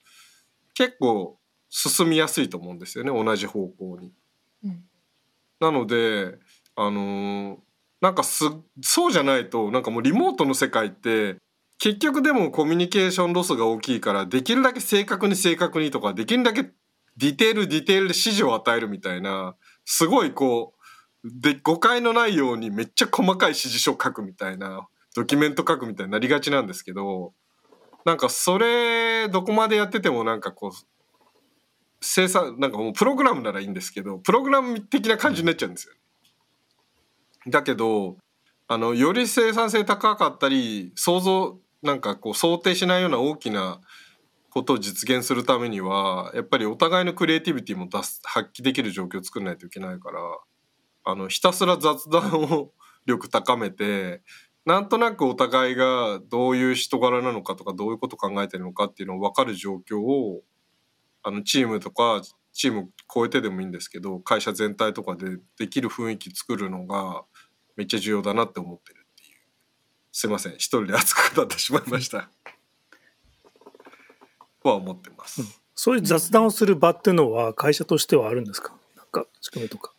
[0.73, 4.12] 結構進みやすいと思うんですよね同じ方向に。
[4.65, 4.83] うん、
[5.62, 6.39] なので
[6.75, 7.57] あのー、
[8.01, 11.38] なんかすそうじゃないとなんかもうリモートの世界って
[11.79, 16.63] 結局でもコミュニケーションロスが大きいからできるだけ正確に正確にとかできるだけ
[17.15, 19.55] ディテールディテールで指示を与えるみたいな
[19.86, 20.76] すごいこう
[21.33, 27.33] で誤解のないようにめっちゃ細かい指示書書くみたいなドキュメント書くみたいになりがちなんですけど
[28.05, 30.71] なんかそれどこまでやっててもなんかこう
[32.01, 35.93] 生産なんかもうプログラムならいいんですけどプログラム的な感じになっちゃうんですよ。
[37.47, 38.17] だけど
[38.67, 43.79] あのより生産性高かったり想像なんかこう想定しないような大きな
[44.49, 50.19] ことを実現するためにはやっぱりお互いのクリエイティビティも出す発揮できる状況を作らないといけないから
[51.10, 52.74] あのひたすら雑談を
[53.06, 54.22] 力高めて
[54.65, 60.41] なんとなくお互いがどういう人柄なのかとかどういうこと考えてるのかっていうのを分かる状況を
[61.24, 67.24] あのチームとかチーム超えてでもいいんですけど会社全体とかでできる雰囲気作るのが
[67.78, 69.38] めっちゃ重要だなって思ってるっていう。
[70.12, 70.56] すいません。
[70.56, 72.30] 一人で熱く語ってしまいました。
[74.62, 78.76] は思ってます、うん、そういう雑談をする場っていうのは会社としてはあるんですか？
[78.98, 79.93] なんか仕組みとか。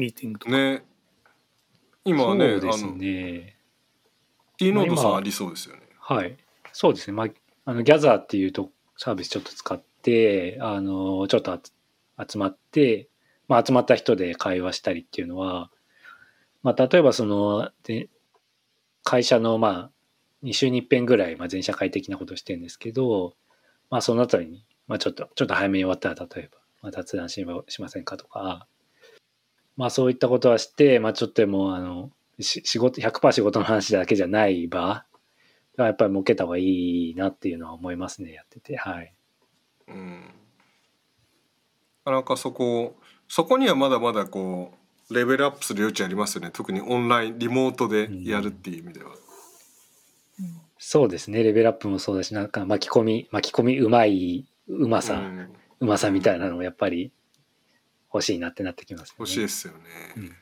[0.00, 0.52] ミーティングとか。
[0.52, 0.82] ね。
[2.04, 3.56] 今はね、そうですね。
[4.56, 5.82] T ノードさんありそうですよね。
[5.98, 6.36] はい。
[6.72, 7.14] そうですね。
[7.14, 7.28] まあ、
[7.66, 11.58] あの、ギャザーっていうとサービスちょっと使って、あの、ちょっと
[12.28, 13.08] 集まって、
[13.48, 15.70] まあ、集まった人で会話したりっていうのは、
[16.62, 18.08] まあ、例えばその、で
[19.04, 19.90] 会社の、まあ、
[20.44, 23.34] 2週に一遍ぐらい、まあ、全社会的なことをしてるんですけど、
[23.88, 28.66] まあ、そのあたりに、まあ、ちょっと、ちょっと早めに終わったら、例えば、まあ、雑談ししませんかとか、
[29.76, 32.10] まあそういったことはして、まあちょっともうあの、
[32.40, 35.04] 仕事、100%仕事の話だけじゃない場
[35.76, 38.76] がやっぱり設けた方がいいなっていうのは思いますね、やってて。
[38.76, 39.12] はい。
[39.88, 40.34] うん。
[42.06, 42.96] なんかそこ、
[43.28, 44.72] そこにはまだまだこ
[45.10, 46.50] う、レベルアップする余地ありますよね。
[46.52, 49.10] 特にオンライン、リモートでやるっていう意味では。
[50.82, 55.50] そうですねレベルアップもそうだしなんか巻き込み巻き込みうまいうまさ、うん、
[55.80, 57.12] うまさみたいなのもやっぱり
[58.12, 59.80] 欲しいなってなってきます、ね、欲しいですよね、
[60.16, 60.36] うん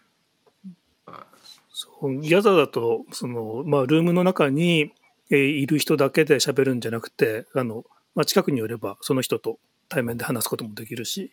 [1.81, 4.93] そうギャザーだとその、まあ、ルームの中に、
[5.31, 7.85] えー、いる人だけで喋るんじゃなくてあの、
[8.17, 11.31] まあ、近くに寄ればその人と対面で話すこともできるし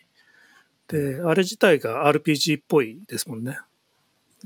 [0.87, 3.57] であれ自体が RPG っぽいですもんね。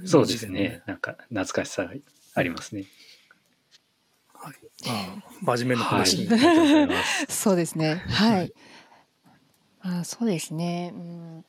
[0.05, 0.81] そうですね。
[0.85, 1.91] なんか懐かしさが
[2.35, 2.85] ありますね。
[4.33, 4.53] はい。
[4.87, 6.89] あ真面目な話に、はい、
[7.27, 7.95] そうですね。
[8.07, 8.53] はい。
[9.81, 10.93] あそうですね。
[10.95, 11.45] うん、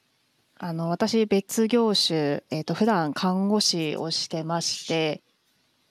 [0.62, 5.22] あの私別業種えっ、ー、と普段看護師をしてまして。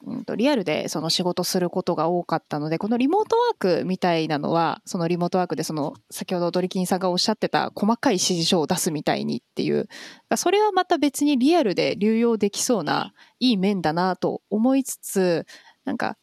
[0.05, 9.89] うんとリアルでその仕事することが多かったのでこのリモートワークみたいなのはそのリモートワークでその先ほどドリキンさんがおっしゃってた細かい指示書を出すみたいにっていう
[10.38, 13.11] それはまた別にリアルで流用できそうな
[13.41, 15.45] いい面だなと思いつつ
[15.84, 16.15] なんか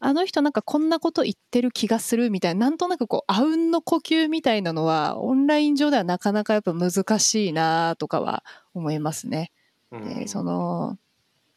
[0.00, 8.44] あの人なんかこんなこと言ってる気がするみたいな、なんとなくこう、あうんの呼吸みたいなのは、オンライン上ではなかなかやっぱ難しいなとかは
[8.74, 9.50] 思いますね。
[9.90, 10.98] うん、でその、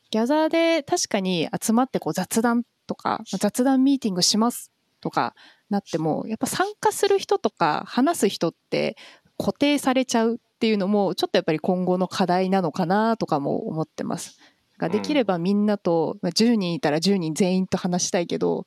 [0.09, 4.71] ギャザーで確かに集まってこう雑談とか、雑談ミーティングします
[5.01, 5.35] とか
[5.69, 8.97] なっても、やっぱ参加する人とか話す人って
[9.37, 14.37] 固定されちゃうっていうのも、ちょっとやっぱり今後の課題なのかなとかも思ってます。
[14.81, 18.65] ができればみんなと、まあ、10人いたら10人全員と話したいけど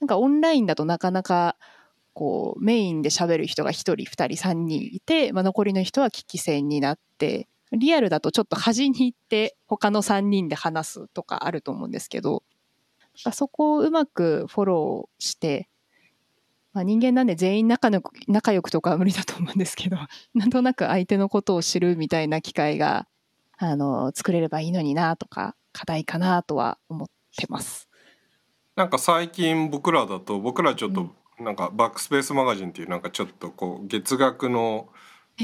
[0.00, 1.56] なんかオンラインだとなかなか
[2.14, 12.44] こうメインで喋る人が1人2人3人いて、まあ、残りの人は聞き戦になってリアルだとちょっと端に行って他の3人で話すとかあると思うんですけど
[13.32, 15.68] そこをうまくフォローして、
[16.72, 17.90] まあ、人間なんで全員仲
[18.28, 19.96] 仲良くとかは無理だと思うんですけど
[20.32, 23.08] なんとなく相手のことを知るみたいな機会が
[23.58, 27.88] あの作れればいいのになとか課題かなとは思ってます。
[28.76, 34.88] なんか最近僕らだと僕らちょっとなんかバックスペースマガジンっていうなんかちょっとこう月額の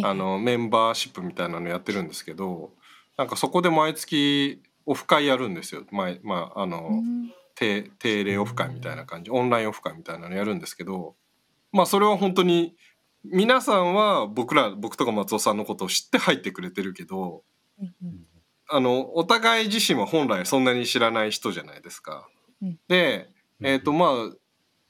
[0.02, 2.70] あのメンバーシップみたいなのやってるんですけど
[3.18, 5.84] なんかそこで毎月オフ会やるんですよ。
[5.90, 7.02] まあ、まあ、あの、
[7.54, 11.14] 定定例オフ会みたいな感じオンラインオフ会みたいなのやるんですけど
[11.70, 12.74] まあそれは本当に
[13.24, 17.44] 皆さんは僕ら僕とか松尾さんのことを知って入ってくれてるけど
[18.68, 22.28] あのお互い自身は本来そんなに知らない人じゃないですか。
[22.88, 23.28] で、
[23.62, 24.10] えーとまあ、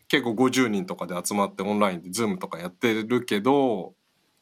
[0.09, 3.95] 結構50人とかで集まってオンラインで Zoom とかやってるけど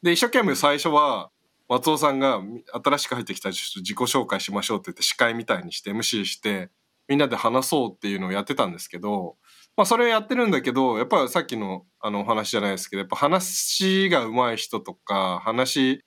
[0.03, 1.31] で一生懸命最初は
[1.69, 2.41] 松尾さんが
[2.83, 6.69] 新しく入ってきた人自己紹介しましょうって言って司会みたいにして MC して
[7.07, 9.37] みんなで話そうっていうのをやってたんですけど、
[9.77, 16.03] まあ、それやってるんだけどやっぱりさっきのあのお話じゃないですけどやっぱ話が上手い人とか話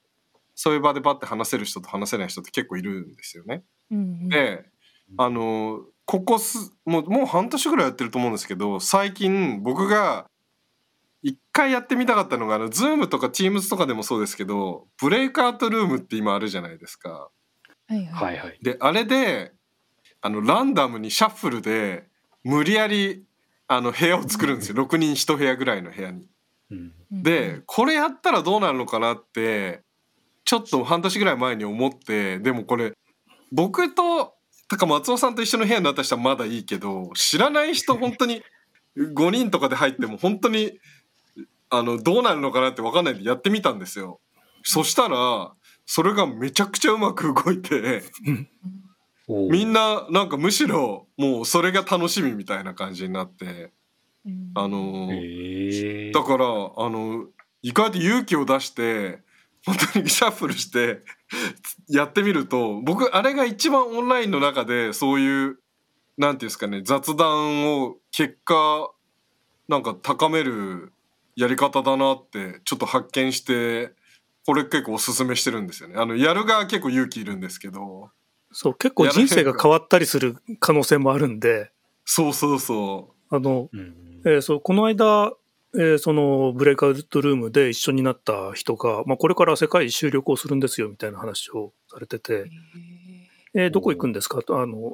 [0.55, 3.64] そういう場でバッて話せる人と話せない人って結構いるんですよね。
[3.90, 4.64] うんうん、で
[5.16, 10.26] あのここすもうもう半年ぐらいやってると思うんですけど最近僕が
[11.22, 17.30] 一回やってみたかったのがあの Zoom とか Teams とかでもそうですけどブレイクアウトルームって今あるじゃないですか。
[17.88, 19.52] はいはい、であれで
[20.20, 22.05] あのランダムにシャッフルで
[22.44, 23.24] 無理やり
[23.66, 26.28] あの部屋を作るんですよ、6人1部屋ぐらいの部屋に。
[26.70, 29.82] うん、でこれやったらどうなるのかなって
[30.45, 32.92] ちょっと半年ぐらい前に思ってでもこれ
[33.53, 34.34] 僕と
[34.68, 38.42] とか松尾さんと一緒の部屋になった人はまだいいけど知らない人本当に
[38.97, 40.78] 5人とかで入っても本当に
[41.70, 44.20] あのどうなるのかなって分かんないんでやってみたんですよ。
[44.62, 45.53] そしたら
[45.86, 48.03] それがめちゃくちゃうまく動いて
[49.28, 53.72] みんななんかむしろもうそれが楽しみみたいな感じになって
[54.55, 55.09] あの
[56.12, 57.26] だからあの
[57.62, 59.23] 意外と勇気を出して
[59.64, 61.00] 本当にシャッフルして
[61.88, 65.58] やってみると僕あれが一番オンラインの中でそういう
[66.16, 68.90] なんていうんですかね雑談を結果
[69.68, 70.92] なんか高める
[71.36, 73.92] やり方だなってちょっと発見して
[74.46, 75.94] これ結構おすすめしてるんですよね。
[75.96, 78.10] あのやる側結構勇気いるんですけど。
[78.52, 81.72] そう結構人生が変わったりする可能性もあるんで。
[82.04, 83.34] そうそうそう。
[83.34, 85.32] あの、うん、えー、そうこの間
[85.76, 92.46] えー、そのブレイクアウトルームで一緒になった人が、まあ、これから世界一周旅行するんですよみたいな話をされてて、
[93.54, 94.42] えー、どこ行くんですか？
[94.42, 94.92] とあの、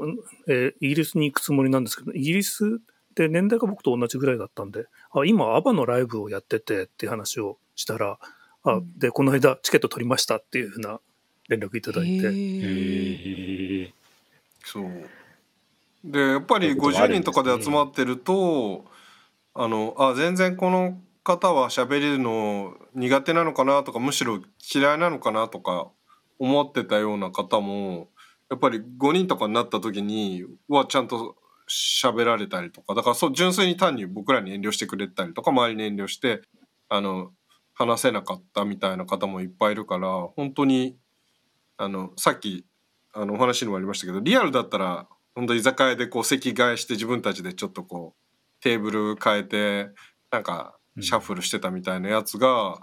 [0.48, 2.80] えー、イギリスに行くつもりなんですけどイギリス
[3.14, 8.18] で年代が僕と同じぐらいだったんであ今アバのライブをやっててっていう話をしたら
[8.64, 11.00] あでこの間チケット取りましたっていうふうな
[11.48, 13.92] 連絡いただいて。
[14.64, 14.90] そう。
[16.04, 18.84] でやっぱり50人とかで集まってると、
[19.55, 24.40] あのあ全然この方は喋るの苦手なのかなとかむしろ
[24.74, 25.88] 嫌いなのかなとか
[26.38, 28.09] 思ってたような方も
[28.51, 31.36] やっぱり5人とかになった時にはちゃんと
[31.70, 36.42] 喋られたりとか、だからそう純粋に単に僕らに遠慮してくれたりとか、周りに遠慮して、
[36.88, 37.30] あの、
[37.74, 40.98] 話せなかったみたいな方もいっぱいいるから、本当に、
[41.76, 42.66] あの、さっき、
[43.12, 48.19] あの、お話にもありましたけど、リアルだったら、本当居酒屋でこう席替えして自分たちでちょっとこう、
[48.61, 49.90] テーブル変えて、
[50.30, 52.80] なんか、シャッフルしてたみたいなやつが、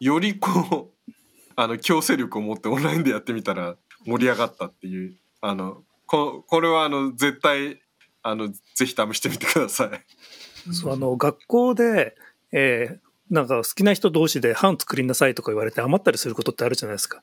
[0.00, 1.12] よりこう、
[1.56, 3.76] あの、強制力を持ってオンラインでやってみたら
[4.06, 7.80] 盛り上がったっていう、あの、ここれはあの、絶対、
[8.22, 10.72] あの、ぜひ試してみてください。
[10.72, 12.16] そう、あの、学校で、
[12.52, 17.22] えー、なんか好きな人同士で班作りなさいとか言われて余ったりすることってあるじゃないですか。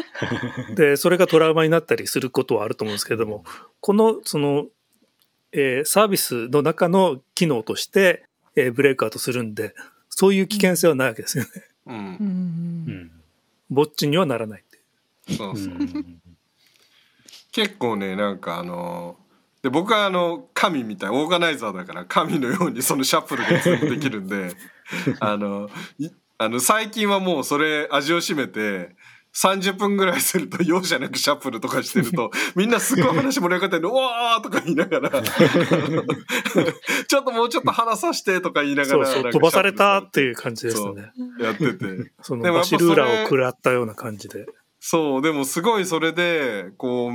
[0.76, 3.44] で、それがトラウマになったりすることはあると思うんですけれども、
[3.80, 4.66] この、その、
[5.52, 8.24] えー、サービスの中の機能として、
[8.54, 9.74] えー、ブレイクアウトするんで、
[10.08, 11.50] そういう危険性はないわけですよね。
[11.86, 11.96] うん。
[11.96, 13.10] うん。
[13.70, 14.64] ぼっちにはならない
[15.28, 15.74] そうそう。
[17.50, 19.16] 結構ね、なんかあの
[19.62, 24.52] で僕はあの神みたいオーガナイザーだから神のようにそのシャッフルが全部できるんで
[25.18, 25.68] あの
[26.38, 28.94] あの最近はもうそれ味を占めて
[29.36, 35.10] 30分ぐらいすると容赦なくシャッフルとかしてると みんなすごい話盛り上がってるの「うわー!」とか言いながら。
[37.08, 41.12] ちょっともうちょっと話させてとか言いながらそうそう飛ばされたっていう感じですね。
[41.38, 42.12] やってて。
[42.22, 44.46] そのバシルーラーを食らったような感じで。
[44.80, 47.12] そうでもすごいそれでこう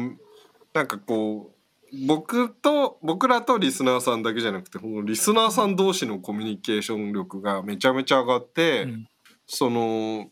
[0.74, 1.54] なんかこ
[1.92, 9.08] う僕と僕らとリスナーさんだけじゃなくてリスナーさん同士のコミュニケーション力がめちゃめちゃ上がって、うん、
[9.48, 10.30] その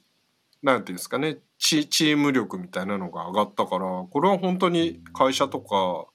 [0.61, 6.07] なんていうんですかねチチーム力みたいなのが上がったからこれは本当に会社とか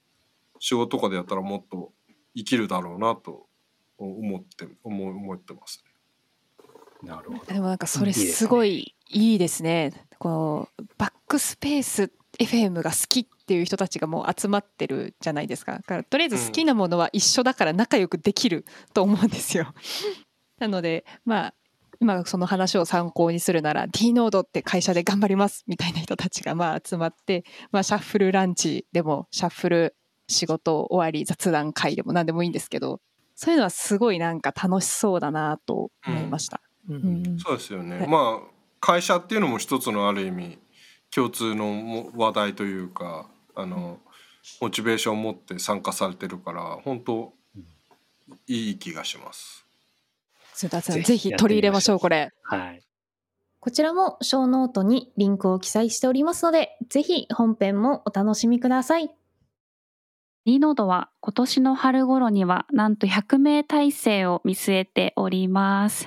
[0.59, 1.93] 仕事とかでやったらもっと
[2.35, 3.47] 生きるだろうなと
[3.99, 7.09] 思って思思ってますね。
[7.09, 7.45] なるほど。
[7.45, 9.91] でもなんかそれすごいいいですね。
[9.93, 15.73] すねこのバックスペース FM が好きっていう人たちがもう集まってるじゃないですか。
[15.73, 18.65] だからとりあえず好きなものは一緒だから仲良くできる
[18.95, 19.75] と思うんですよ。
[20.59, 21.55] なのでまあ
[22.01, 29.97] 今その話を参考にするなら D ノードって会社で頑張りますみたいな人たちがまあ集まって、まあ、シャッフルランチでもシャッフル
[30.29, 33.01] 仕事終わり雑談会でも何でもいいんですけど
[33.35, 36.61] そういうのはすごいなんか楽しそうだなと思いました。
[36.89, 36.97] うん。
[36.97, 36.99] う
[37.35, 40.59] ん、そうですよね、はい、まあ会社っていうのも一つのある意味
[41.11, 43.99] 共通の話題というかあの
[44.61, 47.33] モチベーションを持って参加されてるから本当
[48.47, 49.64] いい気がします。
[50.55, 52.31] 須田さん、ぜひ取り入れましょう、これ。
[52.43, 52.81] はい。
[53.61, 59.11] こちらもショーノートにリンクを記載しておりますので、ぜひ本編もお楽しみください。
[60.45, 66.05] D ノードは今年の春頃にはなんと100名体制を見据えております。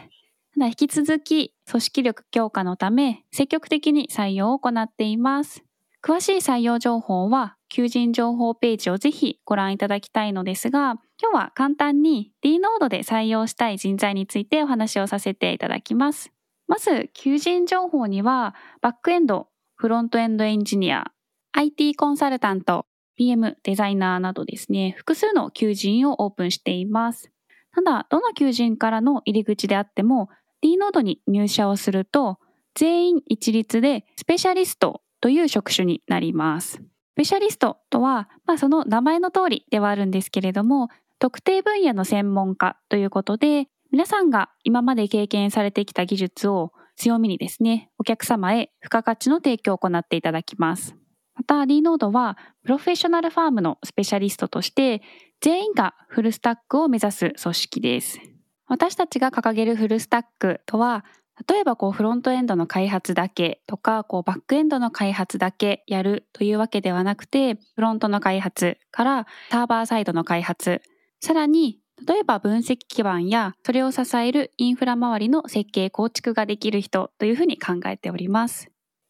[0.53, 5.63] ただ引き続き組織力強化のため積極的に採用を行っています。
[6.03, 16.31] 詳しい採用情報は求人情報ページをぜひご覧いただきたいのですが、今日は簡単に D ノードで採用したい人材についてお話をさせていただきます。
[16.67, 21.11] まず、求人情報には、バックエンド、フロントエンドエンジニア、
[21.53, 27.31] IT コンサルタント、PM デザイナーなどですね、複数の求人をオープンしています。
[27.73, 30.29] ただ、どの求人からの入り口であっても、
[30.61, 32.37] D ノードに入社をすると、
[32.75, 36.73] 全員一律でスペシャリストという職種になります。
[36.73, 36.81] ス
[37.15, 40.89] ペシャリストとは、まあ、その名前の通りではあるんですけれども、
[41.19, 50.95] 特定分野の専門家ということで、皆さんが今まで経験されてきた技術を強みにですね、お客様へ付加価値の提供を行っていただきます。
[51.35, 55.03] また D ノードはプロフェッショナルファームのスペシャリストとして
[55.39, 58.19] 全員がフルスタックを目指す組織です。
[58.67, 61.05] 私たちが掲げるフルスタックとは
[61.47, 70.81] 例えばこうフロントエンドの開発だけとかこうバックエンドの開発だけやるというわけではなくてフロントの開発からサーバーサイドの開発
[71.21, 78.69] さらに例えば分析基盤やそれを支えるインフラ周りの設計構築ができる人というふうに考えております。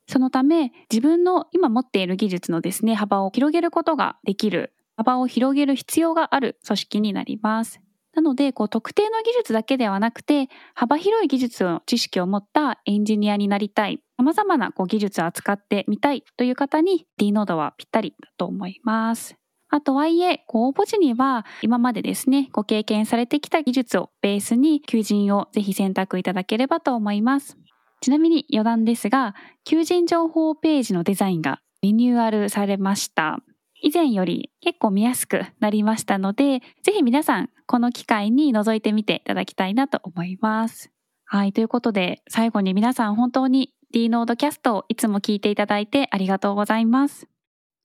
[0.10, 7.80] そのため自分の今持っている技術のですね幅を広げることができる幅を広げる必要がある組織になります。
[8.16, 19.36] なので、こう特定の技術だけではなくて、幅広い技術の知識を持ったエンジニアになりたい、様々なこう技術を扱ってみたいという方に D ノードはぴったりだと思います。
[19.70, 27.58] あとはいえ、応募時には今までですね、ご経験されてきた技術をベースに求人をぜひ選択いただければと思います。
[28.02, 33.40] ちなみに余談ですが、求人情報ページのデザインがリニューアルされました。
[33.82, 40.92] 以前より結構見やすくなりましたので、ぜひ皆さんこの機会に覗いてみていただきたいなと思います。
[41.26, 47.28] はい、ということで最後に皆さん本当に D ノードキャストをいつも聞いていただいてありがとうございます。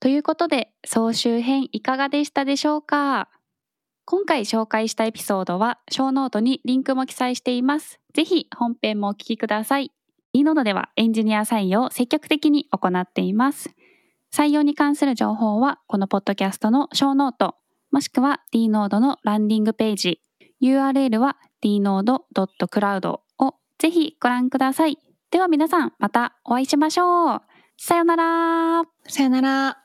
[0.03, 3.29] ということで総集編いかがでしたでしょうか？
[4.05, 8.01] 今回紹介したエピソードは、ショーノートにリンクも記載しています。
[8.13, 9.93] ぜひ本編もお聞きください。
[10.33, 13.71] e ノードではエンジニア採用を積極的に行っています。
[14.35, 17.55] 採用に関する情報は、このポッドキャストのショーノート、
[17.93, 20.21] もしくは d ノードのランディングページ、
[20.61, 24.99] URL は dnode.cloud をぜひご覧ください。
[25.31, 27.43] では皆さん、またお会いしましょう。
[27.77, 28.83] さよなら。
[29.07, 29.82] さよなら。